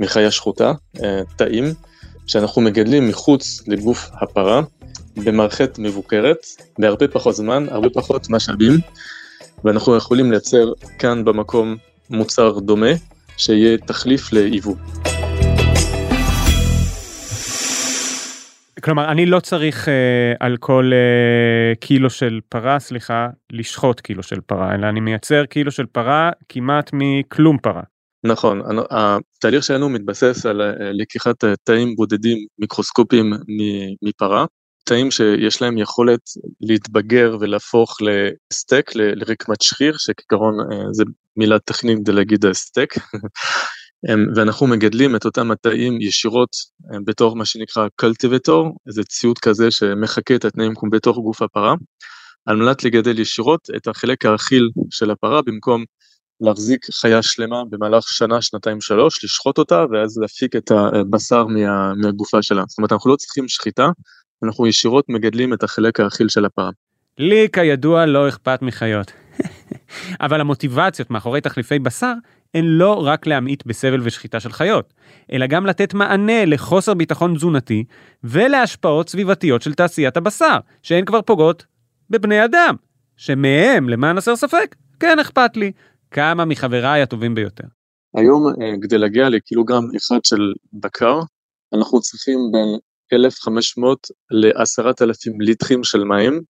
מחיה 0.00 0.30
שחוטה, 0.30 0.72
אה, 1.04 1.20
תאים, 1.36 1.64
שאנחנו 2.26 2.62
מגדלים 2.62 3.08
מחוץ 3.08 3.62
לגוף 3.66 4.10
הפרה 4.12 4.62
במערכת 5.16 5.78
מבוקרת, 5.78 6.46
בהרבה 6.78 7.08
פחות 7.08 7.34
זמן, 7.34 7.66
הרבה 7.70 7.90
פחות 7.90 8.30
משאבים, 8.30 8.72
ואנחנו 9.64 9.96
יכולים 9.96 10.30
לייצר 10.30 10.72
כאן 10.98 11.24
במקום 11.24 11.76
מוצר 12.10 12.58
דומה, 12.58 12.90
שיהיה 13.36 13.78
תחליף 13.78 14.32
ליבוא. 14.32 14.74
כלומר, 18.88 19.12
אני 19.12 19.26
לא 19.26 19.40
צריך 19.40 19.88
uh, 19.88 19.90
על 20.40 20.56
כל 20.56 20.90
uh, 20.92 21.78
קילו 21.78 22.10
של 22.10 22.40
פרה, 22.48 22.78
סליחה, 22.78 23.28
לשחוט 23.52 24.00
קילו 24.00 24.22
של 24.22 24.40
פרה, 24.40 24.74
אלא 24.74 24.86
אני 24.86 25.00
מייצר 25.00 25.46
קילו 25.46 25.70
של 25.70 25.86
פרה 25.86 26.30
כמעט 26.48 26.90
מכלום 26.92 27.58
פרה. 27.58 27.82
נכון, 28.24 28.62
התהליך 28.90 29.64
שלנו 29.64 29.88
מתבסס 29.88 30.46
על 30.46 30.60
אה, 30.60 30.72
לקיחת 30.78 31.44
תאים 31.64 31.96
בודדים 31.96 32.38
מיקרוסקופיים 32.58 33.32
מפרה, 34.02 34.44
תאים 34.84 35.10
שיש 35.10 35.62
להם 35.62 35.78
יכולת 35.78 36.20
להתבגר 36.60 37.36
ולהפוך 37.40 37.96
לסטייק, 38.00 38.94
לרקמת 38.94 39.62
שחיר, 39.62 39.94
שכעיקרון 39.98 40.54
זה 40.92 41.04
מילה 41.36 41.58
טכנית 41.58 41.98
כדי 41.98 42.12
להגיד 42.12 42.44
סטייק, 42.52 42.94
ואנחנו 44.36 44.66
מגדלים 44.66 45.16
את 45.16 45.24
אותם 45.24 45.50
התאים 45.50 46.00
ישירות 46.00 46.56
בתור 47.04 47.36
מה 47.36 47.44
שנקרא 47.44 47.88
קלטיבטור, 47.96 48.76
איזה 48.86 49.04
ציוד 49.04 49.38
כזה 49.38 49.70
שמחקה 49.70 50.34
את 50.34 50.44
התנאים 50.44 50.74
בתוך 50.90 51.18
גוף 51.18 51.42
הפרה, 51.42 51.74
על 52.46 52.56
מנת 52.56 52.84
לגדל 52.84 53.18
ישירות 53.18 53.68
את 53.76 53.88
החלק 53.88 54.26
האכיל 54.26 54.70
של 54.90 55.10
הפרה 55.10 55.42
במקום 55.42 55.84
להחזיק 56.40 56.86
חיה 56.92 57.22
שלמה 57.22 57.62
במהלך 57.70 58.08
שנה, 58.08 58.42
שנתיים, 58.42 58.80
שלוש, 58.80 59.24
לשחוט 59.24 59.58
אותה 59.58 59.84
ואז 59.92 60.18
להפיק 60.18 60.56
את 60.56 60.70
הבשר 60.70 61.46
מה, 61.46 61.94
מהגופה 61.94 62.42
שלה. 62.42 62.62
זאת 62.68 62.78
אומרת, 62.78 62.92
אנחנו 62.92 63.10
לא 63.10 63.16
צריכים 63.16 63.48
שחיטה, 63.48 63.90
אנחנו 64.44 64.66
ישירות 64.66 65.04
מגדלים 65.08 65.52
את 65.52 65.62
החלק 65.62 66.00
האכיל 66.00 66.28
של 66.28 66.44
הפרה. 66.44 66.70
לי 67.18 67.48
כידוע 67.52 68.06
לא 68.06 68.28
אכפת 68.28 68.62
מחיות. 68.62 69.12
אבל 70.20 70.40
המוטיבציות 70.40 71.10
מאחורי 71.10 71.40
תחליפי 71.40 71.78
בשר 71.78 72.12
הן 72.54 72.64
לא 72.64 73.06
רק 73.06 73.26
להמעיט 73.26 73.66
בסבל 73.66 74.00
ושחיטה 74.02 74.40
של 74.40 74.52
חיות, 74.52 74.94
אלא 75.32 75.46
גם 75.46 75.66
לתת 75.66 75.94
מענה 75.94 76.44
לחוסר 76.44 76.94
ביטחון 76.94 77.34
תזונתי 77.34 77.84
ולהשפעות 78.24 79.08
סביבתיות 79.08 79.62
של 79.62 79.74
תעשיית 79.74 80.16
הבשר, 80.16 80.58
שהן 80.82 81.04
כבר 81.04 81.22
פוגעות 81.22 81.66
בבני 82.10 82.44
אדם, 82.44 82.74
שמהם, 83.16 83.88
למען 83.88 84.18
הסר 84.18 84.36
ספק, 84.36 84.76
כן 85.00 85.18
אכפת 85.18 85.56
לי, 85.56 85.72
כמה 86.10 86.44
מחבריי 86.44 87.02
הטובים 87.02 87.34
ביותר. 87.34 87.64
היום 88.16 88.46
אה, 88.48 88.74
כדי 88.82 88.98
להגיע 88.98 89.28
לקילוגרם 89.28 89.84
אחד 89.96 90.24
של 90.24 90.52
בקר, 90.72 91.20
אנחנו 91.74 92.00
צריכים 92.00 92.38
בין 92.52 92.78
1,500 93.12 94.06
ל-10,000 94.30 95.32
ליטרים 95.40 95.84
של 95.84 96.04
מים, 96.04 96.40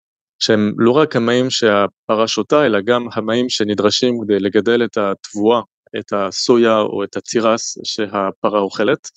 שהם 0.42 0.72
לא 0.78 0.90
רק 0.90 1.16
המים 1.16 1.50
שהפרה 1.50 2.28
שותה, 2.28 2.66
אלא 2.66 2.80
גם 2.80 3.06
המים 3.12 3.48
שנדרשים 3.48 4.14
כדי 4.24 4.38
לגדל 4.38 4.84
את 4.84 4.98
התבואה 4.98 5.60
את 5.98 6.12
הסויה 6.12 6.78
או 6.78 7.04
את 7.04 7.16
התירס 7.16 7.78
שהפרה 7.84 8.60
אוכלת. 8.60 9.08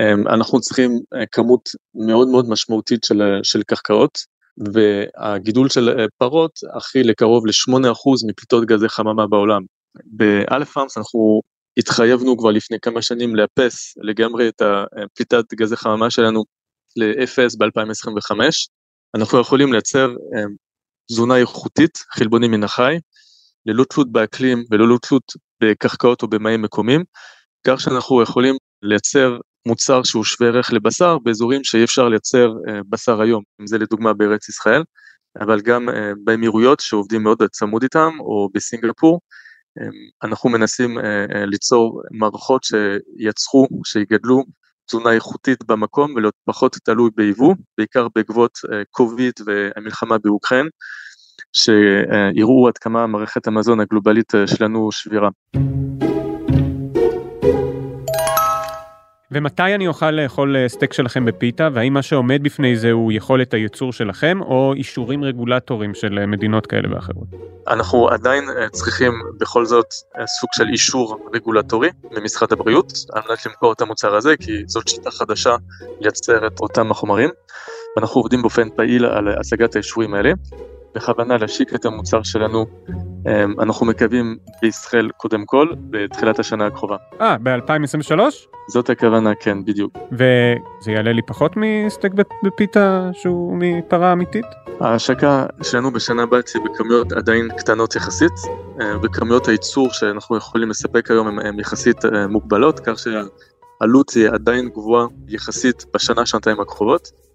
אמ, 0.00 0.28
אנחנו 0.28 0.60
צריכים 0.60 0.90
אה, 1.14 1.26
כמות 1.32 1.68
מאוד 1.94 2.28
מאוד 2.28 2.48
משמעותית 2.48 3.04
של, 3.04 3.22
של 3.42 3.62
קרקעות, 3.62 4.18
והגידול 4.74 5.68
של 5.68 6.06
פרות 6.18 6.60
הכי 6.76 7.02
לקרוב 7.02 7.46
ל-8% 7.46 8.28
מפליטות 8.28 8.64
גזי 8.64 8.88
חממה 8.88 9.26
בעולם. 9.26 9.62
באלף 10.04 10.72
פארמס 10.72 10.98
אנחנו 10.98 11.40
התחייבנו 11.76 12.38
כבר 12.38 12.50
לפני 12.50 12.80
כמה 12.82 13.02
שנים 13.02 13.36
לאפס 13.36 13.94
לגמרי 13.96 14.48
את 14.48 14.62
פליטת 15.14 15.54
גזי 15.54 15.76
חממה 15.76 16.10
שלנו 16.10 16.44
לאפס 16.96 17.56
ב-2025. 17.56 18.36
אנחנו 19.16 19.40
יכולים 19.40 19.72
לייצר 19.72 20.14
תזונה 21.08 21.36
איכותית, 21.36 21.98
חלבונים 22.10 22.50
מן 22.50 22.64
החי, 22.64 22.96
ללא 23.66 23.84
תלות 23.84 24.12
באקלים 24.12 24.64
וללא 24.70 24.98
תלות 25.08 25.32
בקרקעות 25.62 26.22
או 26.22 26.28
במים 26.28 26.62
מקומיים, 26.62 27.04
כך 27.66 27.80
שאנחנו 27.80 28.22
יכולים 28.22 28.54
לייצר 28.82 29.38
מוצר 29.66 30.02
שהוא 30.02 30.24
שווה 30.24 30.48
ערך 30.48 30.72
לבשר 30.72 31.18
באזורים 31.18 31.64
שאי 31.64 31.84
אפשר 31.84 32.08
לייצר 32.08 32.52
אה, 32.68 32.80
בשר 32.88 33.20
היום, 33.20 33.42
אם 33.60 33.66
זה 33.66 33.78
לדוגמה 33.78 34.12
בארץ 34.12 34.48
ישראל, 34.48 34.82
אבל 35.40 35.60
גם 35.60 35.88
אה, 35.88 36.12
באמירויות 36.24 36.80
שעובדים 36.80 37.22
מאוד 37.22 37.42
צמוד 37.50 37.82
איתם, 37.82 38.10
או 38.20 38.48
בסינגפור, 38.54 39.20
אה, 39.80 39.86
אנחנו 40.28 40.50
מנסים 40.50 40.98
ליצור 41.46 42.02
מערכות 42.10 42.62
שיצחו, 42.64 43.66
שיגדלו 43.84 44.44
תזונה 44.86 45.12
איכותית 45.12 45.64
במקום 45.64 46.14
ולהיות 46.14 46.34
פחות 46.44 46.76
תלוי 46.84 47.10
ביבוא, 47.16 47.54
בעיקר 47.78 48.06
בעקבות 48.14 48.50
קוביד 48.90 49.32
והמלחמה 49.46 50.18
באוקראין, 50.18 50.68
שיראו 51.56 52.68
עד 52.68 52.78
כמה 52.78 53.06
מערכת 53.06 53.46
המזון 53.46 53.80
הגלובלית 53.80 54.32
שלנו 54.46 54.92
שבירה. 54.92 55.28
ומתי 59.30 59.74
אני 59.74 59.86
אוכל 59.86 60.10
לאכול 60.10 60.56
אה, 60.56 60.68
סטייק 60.68 60.92
שלכם 60.92 61.24
בפיתה, 61.24 61.68
והאם 61.74 61.92
מה 61.92 62.02
שעומד 62.02 62.42
בפני 62.42 62.76
זה 62.76 62.90
הוא 62.90 63.12
יכולת 63.12 63.54
הייצור 63.54 63.92
שלכם, 63.92 64.38
או 64.42 64.72
אישורים 64.76 65.24
רגולטוריים 65.24 65.94
של 65.94 66.18
אה, 66.18 66.26
מדינות 66.26 66.66
כאלה 66.66 66.94
ואחרות? 66.94 67.26
אנחנו 67.68 68.08
עדיין 68.08 68.44
אה, 68.48 68.68
צריכים 68.68 69.12
בכל 69.40 69.64
זאת 69.64 69.86
סוג 70.26 70.50
של 70.52 70.68
אישור 70.68 71.18
רגולטורי 71.34 71.90
ממשרד 72.10 72.52
הבריאות, 72.52 72.92
על 73.12 73.22
מנת 73.28 73.46
למכור 73.46 73.72
את 73.72 73.80
המוצר 73.80 74.14
הזה, 74.14 74.36
כי 74.36 74.52
זאת 74.66 74.88
שיטה 74.88 75.10
חדשה 75.10 75.56
לייצר 76.00 76.46
את 76.46 76.60
אותם 76.60 76.90
החומרים. 76.90 77.30
ואנחנו 77.96 78.20
עובדים 78.20 78.42
באופן 78.42 78.68
פעיל 78.76 79.04
על 79.06 79.28
השגת 79.28 79.74
האישורים 79.76 80.14
האלה. 80.14 80.32
בכוונה 80.94 81.36
להשיק 81.36 81.74
את 81.74 81.84
המוצר 81.84 82.22
שלנו, 82.22 82.66
אמ, 83.28 83.60
אנחנו 83.60 83.86
מקווים 83.86 84.36
בישראל 84.62 85.10
קודם 85.16 85.44
כל, 85.44 85.68
בתחילת 85.90 86.38
השנה 86.38 86.66
הקרובה. 86.66 86.96
אה, 87.20 87.36
ב-2023? 87.42 88.18
זאת 88.68 88.90
הכוונה, 88.90 89.32
כן, 89.40 89.64
בדיוק. 89.64 89.92
וזה 90.12 90.92
יעלה 90.92 91.12
לי 91.12 91.22
פחות 91.22 91.52
מסטייק 91.56 92.12
בפיתה 92.44 93.10
שהוא 93.12 93.56
מפרה 93.60 94.12
אמיתית? 94.12 94.46
ההשקה 94.80 95.46
שלנו 95.62 95.92
בשנה 95.92 96.22
הבאה 96.22 96.42
תהיה 96.42 96.64
בכמויות 96.64 97.12
עדיין 97.12 97.48
קטנות 97.56 97.96
יחסית, 97.96 98.32
אה, 98.80 98.92
וכמויות 99.02 99.48
הייצור 99.48 99.88
שאנחנו 99.92 100.36
יכולים 100.36 100.70
לספק 100.70 101.10
היום 101.10 101.38
הן 101.38 101.60
יחסית 101.60 102.04
אה, 102.04 102.26
מוגבלות, 102.26 102.80
כך 102.80 102.94
שהעלות 102.98 104.06
תהיה 104.06 104.32
עדיין 104.32 104.68
גבוהה 104.68 105.06
יחסית 105.28 105.84
בשנה, 105.94 106.26
שנתיים 106.26 106.60
הקרובות. 106.60 107.26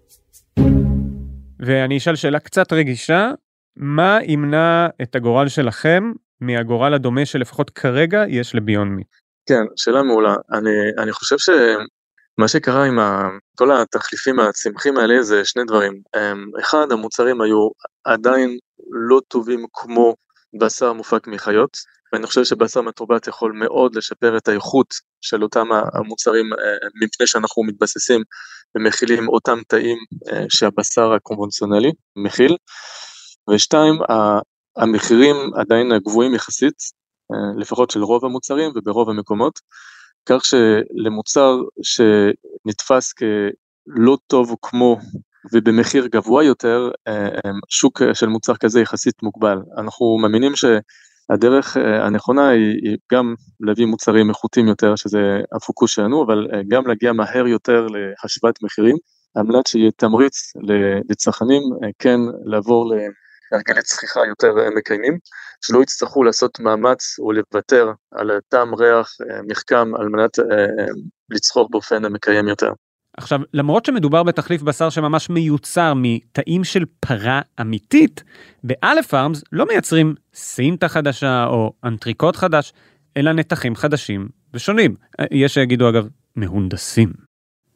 ואני 1.66 1.98
אשאל 1.98 2.16
שאלה 2.16 2.40
קצת 2.40 2.72
רגישה, 2.72 3.30
מה 3.76 4.18
ימנע 4.22 4.86
את 5.02 5.14
הגורל 5.14 5.48
שלכם 5.48 6.12
מהגורל 6.40 6.94
הדומה 6.94 7.26
שלפחות 7.26 7.70
כרגע 7.70 8.24
יש 8.28 8.54
לביון 8.54 8.88
מי? 8.88 9.02
כן, 9.48 9.62
שאלה 9.76 10.02
מעולה. 10.02 10.34
אני, 10.52 10.70
אני 10.98 11.12
חושב 11.12 11.36
שמה 11.38 12.48
שקרה 12.48 12.84
עם 12.84 12.98
ה, 12.98 13.28
כל 13.58 13.70
התחליפים 13.76 14.40
הצמחים 14.40 14.96
האלה 14.96 15.22
זה 15.22 15.44
שני 15.44 15.62
דברים. 15.64 15.92
אמ, 16.16 16.50
אחד, 16.60 16.92
המוצרים 16.92 17.40
היו 17.40 17.68
עדיין 18.04 18.58
לא 19.08 19.20
טובים 19.28 19.66
כמו 19.72 20.14
בשר 20.60 20.92
מופק 20.92 21.26
מחיות, 21.26 21.76
ואני 22.12 22.26
חושב 22.26 22.44
שבשר 22.44 22.80
מתורבת 22.80 23.26
יכול 23.26 23.52
מאוד 23.52 23.94
לשפר 23.94 24.36
את 24.36 24.48
האיכות 24.48 24.86
של 25.20 25.42
אותם 25.42 25.66
המוצרים 25.94 26.52
אה, 26.52 26.88
מפני 27.02 27.26
שאנחנו 27.26 27.62
מתבססים 27.62 28.22
ומכילים 28.76 29.28
אותם 29.28 29.58
תאים 29.68 29.98
אה, 30.32 30.44
שהבשר 30.48 31.12
הקונבנציונלי 31.12 31.92
מכיל. 32.16 32.56
ושתיים, 33.50 33.94
המחירים 34.76 35.36
עדיין 35.54 35.98
גבוהים 35.98 36.34
יחסית, 36.34 36.74
אה, 37.32 37.60
לפחות 37.60 37.90
של 37.90 38.02
רוב 38.02 38.24
המוצרים 38.24 38.70
וברוב 38.74 39.10
המקומות, 39.10 39.60
כך 40.26 40.42
שלמוצר 40.44 41.56
שנתפס 41.82 43.12
כלא 43.12 44.16
טוב 44.26 44.56
כמו 44.62 44.98
ובמחיר 45.52 46.06
גבוה 46.06 46.44
יותר, 46.44 46.90
אה, 47.08 47.28
שוק 47.68 48.02
של 48.14 48.26
מוצר 48.26 48.56
כזה 48.56 48.80
יחסית 48.80 49.22
מוגבל. 49.22 49.58
אנחנו 49.78 50.18
מאמינים 50.18 50.52
שהדרך 51.28 51.76
הנכונה 51.76 52.48
היא 52.48 52.96
גם 53.12 53.34
להביא 53.60 53.86
מוצרים 53.86 54.28
איכותיים 54.28 54.66
יותר, 54.66 54.96
שזה 54.96 55.18
הפוקוס 55.56 55.90
שלנו, 55.90 56.24
אבל 56.24 56.46
גם 56.68 56.86
להגיע 56.86 57.12
מהר 57.12 57.46
יותר 57.46 57.86
להשוואת 57.86 58.62
מחירים, 58.62 58.96
על 59.34 59.42
מנת 59.42 59.66
שיהיה 59.66 59.90
תמריץ 59.90 60.52
לצרכנים 61.10 61.62
כן 61.98 62.20
לעבור 62.44 62.94
הרגלי 63.52 63.82
צריכה 63.82 64.20
יותר 64.26 64.58
אה, 64.58 64.70
מקיימים, 64.70 65.18
שלא 65.64 65.82
יצטרכו 65.82 66.24
לעשות 66.24 66.60
מאמץ 66.60 67.18
או 67.18 67.32
לוותר 67.32 67.92
על 68.12 68.30
טעם 68.48 68.74
ריח 68.74 69.08
אה, 69.30 69.40
מחכם 69.48 69.94
על 69.94 70.08
מנת 70.08 70.38
אה, 70.38 70.44
לצחוק 71.30 71.70
באופן 71.70 72.02
מקיים 72.06 72.48
יותר. 72.48 72.72
עכשיו, 73.16 73.40
למרות 73.54 73.84
שמדובר 73.84 74.22
בתחליף 74.22 74.62
בשר 74.62 74.90
שממש 74.90 75.30
מיוצר 75.30 75.92
מתאים 75.96 76.64
של 76.64 76.84
פרה 77.00 77.40
אמיתית, 77.60 78.24
באלף 78.64 79.06
פארמס 79.06 79.42
לא 79.52 79.66
מייצרים 79.66 80.14
סינטה 80.34 80.88
חדשה 80.88 81.44
או 81.46 81.72
אנטריקוט 81.84 82.36
חדש, 82.36 82.72
אלא 83.16 83.32
נתחים 83.32 83.76
חדשים 83.76 84.28
ושונים. 84.54 84.96
יש 85.30 85.54
שיגידו 85.54 85.88
אגב, 85.88 86.08
מהונדסים. 86.36 87.12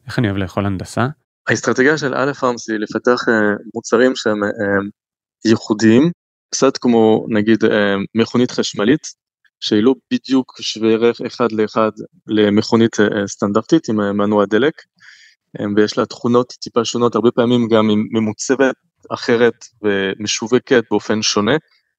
איך 0.07 0.19
אני 0.19 0.27
אוהב 0.27 0.37
לאכול 0.37 0.65
הנדסה? 0.65 1.07
האסטרטגיה 1.47 1.97
של 1.97 2.13
אלף 2.13 2.39
פארמס 2.39 2.69
היא 2.69 2.79
לפתח 2.79 3.25
מוצרים 3.73 4.15
שהם 4.15 4.37
ייחודיים, 5.45 6.11
קצת 6.51 6.77
כמו 6.77 7.25
נגיד 7.29 7.65
אה, 7.65 7.95
מכונית 8.15 8.51
חשמלית, 8.51 9.07
שהיא 9.59 9.83
לא 9.83 9.93
בדיוק 10.13 10.57
שווה 10.61 10.89
ערך 10.89 11.21
אחד 11.21 11.51
לאחד 11.51 11.91
למכונית 12.27 12.99
אה, 12.99 13.27
סטנדרטית 13.27 13.89
עם 13.89 14.01
אה, 14.01 14.13
מנוע 14.13 14.45
דלק, 14.45 14.73
ויש 15.75 15.97
לה 15.97 16.05
תכונות 16.05 16.53
טיפה 16.61 16.85
שונות, 16.85 17.15
הרבה 17.15 17.31
פעמים 17.31 17.67
גם 17.67 17.89
היא 17.89 17.97
ממוצבת 18.11 18.75
אחרת 19.09 19.65
ומשווקת 19.81 20.83
באופן 20.91 21.21
שונה. 21.21 21.55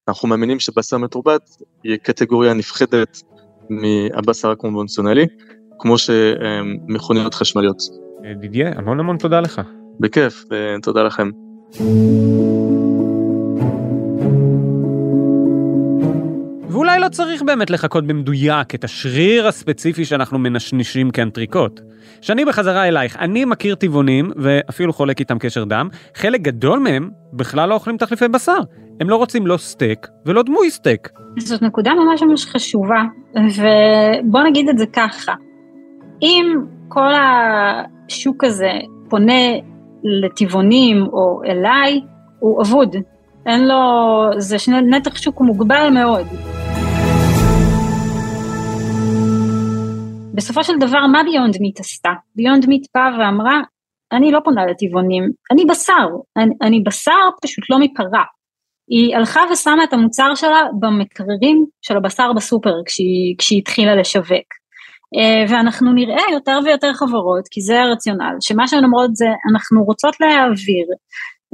אנחנו 0.07 0.27
מאמינים 0.27 0.59
שבשר 0.59 0.97
מתורבת 0.97 1.49
היא 1.83 1.97
קטגוריה 1.97 2.53
נפחדת 2.53 3.21
מהבשר 3.69 4.51
הקונבנציונלי, 4.51 5.25
כמו 5.79 5.95
שמכוניות 5.97 7.33
חשמליות. 7.33 7.77
דידיה, 8.39 8.71
המון 8.75 8.99
המון 8.99 9.17
תודה 9.17 9.39
לך. 9.39 9.61
בכיף, 9.99 10.43
תודה 10.81 11.03
לכם. 11.03 11.29
צריך 17.09 17.41
באמת 17.41 17.69
לחקות 17.69 18.07
במדויק 18.07 18.75
את 18.75 18.83
השריר 18.83 19.47
הספציפי 19.47 20.05
שאנחנו 20.05 20.39
מנשנשים 20.39 21.11
כאנטריקוט. 21.11 21.81
שני 22.21 22.45
בחזרה 22.45 22.87
אלייך, 22.87 23.17
אני 23.17 23.45
מכיר 23.45 23.75
טבעונים, 23.75 24.31
ואפילו 24.35 24.93
חולק 24.93 25.19
איתם 25.19 25.39
קשר 25.39 25.63
דם, 25.63 25.87
חלק 26.15 26.41
גדול 26.41 26.79
מהם 26.79 27.09
בכלל 27.33 27.69
לא 27.69 27.73
אוכלים 27.73 27.97
תחליפי 27.97 28.27
בשר. 28.27 28.57
הם 29.01 29.09
לא 29.09 29.15
רוצים 29.15 29.47
לא 29.47 29.57
סטייק 29.57 30.07
ולא 30.25 30.43
דמוי 30.43 30.71
סטייק. 30.71 31.09
זאת 31.39 31.61
נקודה 31.61 31.91
ממש 31.93 32.23
ממש 32.23 32.45
חשובה, 32.45 33.03
ובוא 33.35 34.41
נגיד 34.49 34.69
את 34.69 34.77
זה 34.77 34.85
ככה. 34.93 35.33
אם 36.21 36.45
כל 36.87 37.11
השוק 37.13 38.43
הזה 38.43 38.71
פונה 39.09 39.43
לטבעונים 40.03 41.03
או 41.13 41.41
אליי, 41.45 42.01
הוא 42.39 42.61
אבוד. 42.61 42.95
אין 43.45 43.67
לו, 43.67 43.75
זה 44.37 44.59
שני, 44.59 44.81
נתח 44.81 45.15
שוק 45.17 45.41
מוגבל 45.41 45.89
מאוד. 45.93 46.27
בסופו 50.33 50.63
של 50.63 50.77
דבר, 50.79 51.07
מה 51.07 51.23
ביונד 51.23 51.57
מיט 51.59 51.79
עשתה? 51.79 52.09
ביונד 52.35 52.65
מיט 52.65 52.87
באה 52.95 53.09
ואמרה, 53.19 53.61
אני 54.11 54.31
לא 54.31 54.39
פונה 54.43 54.65
לטבעונים, 54.65 55.31
אני 55.51 55.65
בשר, 55.65 56.07
אני, 56.37 56.55
אני 56.61 56.79
בשר 56.79 57.29
פשוט 57.41 57.69
לא 57.69 57.79
מפרה. 57.79 58.23
היא 58.87 59.15
הלכה 59.15 59.41
ושמה 59.51 59.83
את 59.83 59.93
המוצר 59.93 60.35
שלה 60.35 60.61
במקררים 60.79 61.65
של 61.81 61.97
הבשר 61.97 62.33
בסופר 62.33 62.73
כשהיא, 62.85 63.35
כשהיא 63.37 63.59
התחילה 63.59 63.95
לשווק. 63.95 64.59
אה, 65.17 65.45
ואנחנו 65.49 65.93
נראה 65.93 66.23
יותר 66.31 66.59
ויותר 66.65 66.93
חברות, 66.93 67.47
כי 67.51 67.61
זה 67.61 67.81
הרציונל, 67.81 68.35
שמה 68.41 68.67
שהן 68.67 68.83
אומרות 68.83 69.15
זה, 69.15 69.27
אנחנו 69.51 69.83
רוצות 69.83 70.19
להעביר 70.19 70.85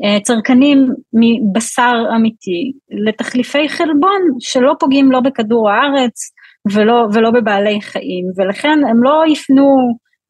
אה, 0.04 0.20
צרכנים 0.24 0.90
מבשר 1.14 1.94
אמיתי 2.16 2.72
לתחליפי 3.08 3.70
חלבון 3.70 4.22
שלא 4.40 4.74
פוגעים 4.80 5.12
לא 5.12 5.20
בכדור 5.20 5.70
הארץ 5.70 6.32
ולא, 6.74 7.08
ולא 7.14 7.32
בבעלי 7.32 7.82
חיים, 7.82 8.26
ולכן 8.38 8.80
הם 8.90 9.04
לא 9.04 9.24
יפנו 9.28 9.66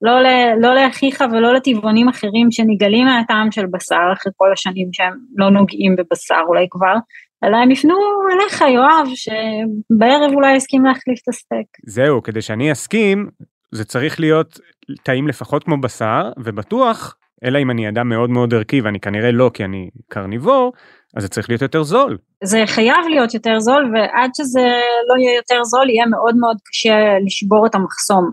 לא, 0.02 0.22
ל, 0.22 0.28
לא 0.62 0.76
לאחיך 0.76 1.24
ולא 1.32 1.54
לטבעונים 1.54 2.08
אחרים 2.08 2.52
שנגלים 2.52 3.06
מהטעם 3.06 3.52
של 3.52 3.66
בשר 3.74 4.06
אחרי 4.14 4.32
כל 4.36 4.52
השנים 4.54 4.90
שהם 4.94 5.14
לא 5.36 5.50
נוגעים 5.50 5.96
בבשר 5.96 6.42
אולי 6.48 6.68
כבר, 6.72 6.96
אלא 7.44 7.58
הם 7.58 7.72
יפנו 7.72 7.96
אליך 8.34 8.62
יואב 8.62 9.08
שבערב 9.16 10.34
אולי 10.36 10.56
יסכים 10.56 10.86
להחליף 10.86 11.20
את 11.24 11.28
הסטייק. 11.28 11.68
זהו, 11.86 12.24
כדי 12.24 12.42
שאני 12.42 12.72
אסכים, 12.72 13.28
זה 13.72 13.86
צריך 13.86 14.20
להיות 14.20 14.60
טעים 15.04 15.28
לפחות 15.28 15.64
כמו 15.64 15.82
בשר, 15.82 16.32
ובטוח, 16.40 17.16
אלא 17.44 17.60
אם 17.60 17.72
אני 17.72 17.90
אדם 17.90 18.10
מאוד 18.10 18.30
מאוד 18.30 18.54
ערכי 18.54 18.82
ואני 18.82 19.00
כנראה 19.00 19.32
לא 19.32 19.52
כי 19.54 19.64
אני 19.66 19.90
קרניבור, 20.10 20.74
אז 21.16 21.24
זה 21.24 21.30
צריך 21.30 21.50
להיות 21.50 21.62
יותר 21.62 21.84
זול. 21.84 22.18
זה 22.44 22.64
חייב 22.66 23.08
להיות 23.10 23.34
יותר 23.34 23.60
זול 23.60 23.92
ועד 23.94 24.32
שזה 24.38 24.80
לא 25.10 25.22
יהיה 25.22 25.36
יותר 25.36 25.64
זול 25.64 25.90
יהיה 25.90 26.06
מאוד 26.06 26.36
מאוד 26.38 26.58
קשה 26.66 27.20
לשבור 27.26 27.66
את 27.66 27.76
המחסום. 27.76 28.32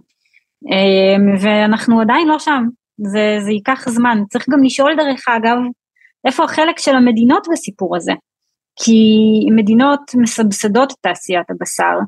אמ, 0.66 1.34
ואנחנו 1.40 2.00
עדיין 2.00 2.28
לא 2.28 2.38
שם, 2.38 2.64
זה, 2.98 3.36
זה 3.40 3.50
ייקח 3.50 3.88
זמן. 3.88 4.22
צריך 4.30 4.46
גם 4.50 4.62
לשאול 4.62 4.96
דרך 4.96 5.28
אגב, 5.28 5.56
איפה 6.26 6.44
החלק 6.44 6.78
של 6.78 6.94
המדינות 6.94 7.46
בסיפור 7.52 7.96
הזה? 7.96 8.12
כי 8.76 9.00
מדינות 9.56 10.00
מסבסדות 10.14 10.92
את 10.92 10.96
תעשיית 11.00 11.50
הבשר, 11.50 11.98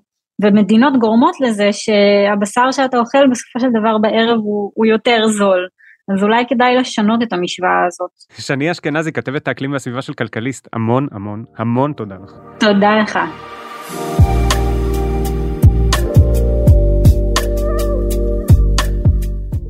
ומדינות 0.43 0.97
גורמות 0.99 1.41
לזה 1.41 1.69
שהבשר 1.73 2.71
שאתה 2.71 2.99
אוכל 2.99 3.27
בסופו 3.31 3.61
של 3.61 3.71
דבר 3.81 3.99
בערב 3.99 4.39
הוא, 4.39 4.73
הוא 4.75 4.87
יותר 4.87 5.29
זול. 5.29 5.69
אז 6.09 6.23
אולי 6.23 6.45
כדאי 6.49 6.77
לשנות 6.77 7.23
את 7.23 7.33
המשוואה 7.33 7.87
הזאת. 7.87 8.11
שני 8.39 8.71
אשכנזי, 8.71 9.13
כתבת 9.13 9.49
האקלים 9.49 9.73
והסביבה 9.73 10.03
של 10.03 10.15
כלכליסט, 10.15 10.69
המון 10.73 11.07
המון 11.13 11.45
המון 11.57 11.93
תודה 11.93 12.15
לך. 12.25 12.33
תודה 12.59 12.97
לך. 13.03 13.19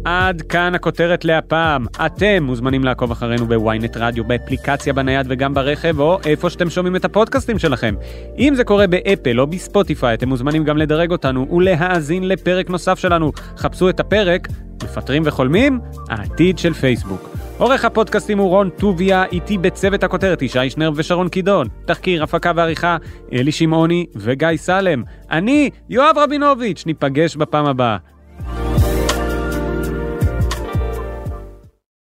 עד 0.05 0.42
כאן 0.42 0.75
הכותרת 0.75 1.25
להפעם. 1.25 1.87
אתם 2.07 2.42
מוזמנים 2.42 2.85
לעקוב 2.85 3.11
אחרינו 3.11 3.47
בוויינט 3.47 3.97
רדיו, 3.97 4.25
באפליקציה 4.25 4.92
בנייד 4.92 5.27
וגם 5.31 5.55
ברכב, 5.55 6.01
או 6.01 6.18
איפה 6.27 6.51
שאתם 6.51 6.70
שומעים 6.70 6.97
את 6.97 7.05
הפודקאסטים 7.05 7.59
שלכם. 7.59 7.94
אם 8.38 8.55
זה 8.55 8.64
קורה 8.64 8.87
באפל 8.87 9.40
או 9.40 9.47
בספוטיפיי, 9.47 10.14
אתם 10.14 10.29
מוזמנים 10.29 10.64
גם 10.64 10.77
לדרג 10.77 11.11
אותנו 11.11 11.57
ולהאזין 11.57 12.29
לפרק 12.29 12.70
נוסף 12.70 12.99
שלנו. 12.99 13.33
חפשו 13.57 13.88
את 13.88 14.01
הפרק, 14.01 14.49
מפטרים 14.82 15.22
וחולמים, 15.26 15.80
העתיד 16.08 16.58
של 16.58 16.74
פייסבוק. 16.74 17.28
עורך 17.58 17.84
הפודקאסטים 17.84 18.38
הוא 18.38 18.48
רון 18.48 18.70
טוביה, 18.70 19.24
איתי 19.24 19.58
בצוות 19.58 20.04
הכותרת 20.04 20.42
ישי 20.42 20.70
שנר 20.70 20.90
ושרון 20.94 21.28
קידון. 21.28 21.68
תחקיר, 21.87 22.22
הפקה 22.22 22.52
ועריכה, 22.56 22.96
אלי 23.32 23.52
שמעוני 23.52 24.06
וגיא 24.16 24.48
סלם. 24.56 25.02
אני, 25.30 25.70
יואב 25.90 26.18
רבינוביץ', 26.18 26.82
ניפגש 26.87 27.37
בפעם 27.37 27.66
הבאה. 27.66 27.96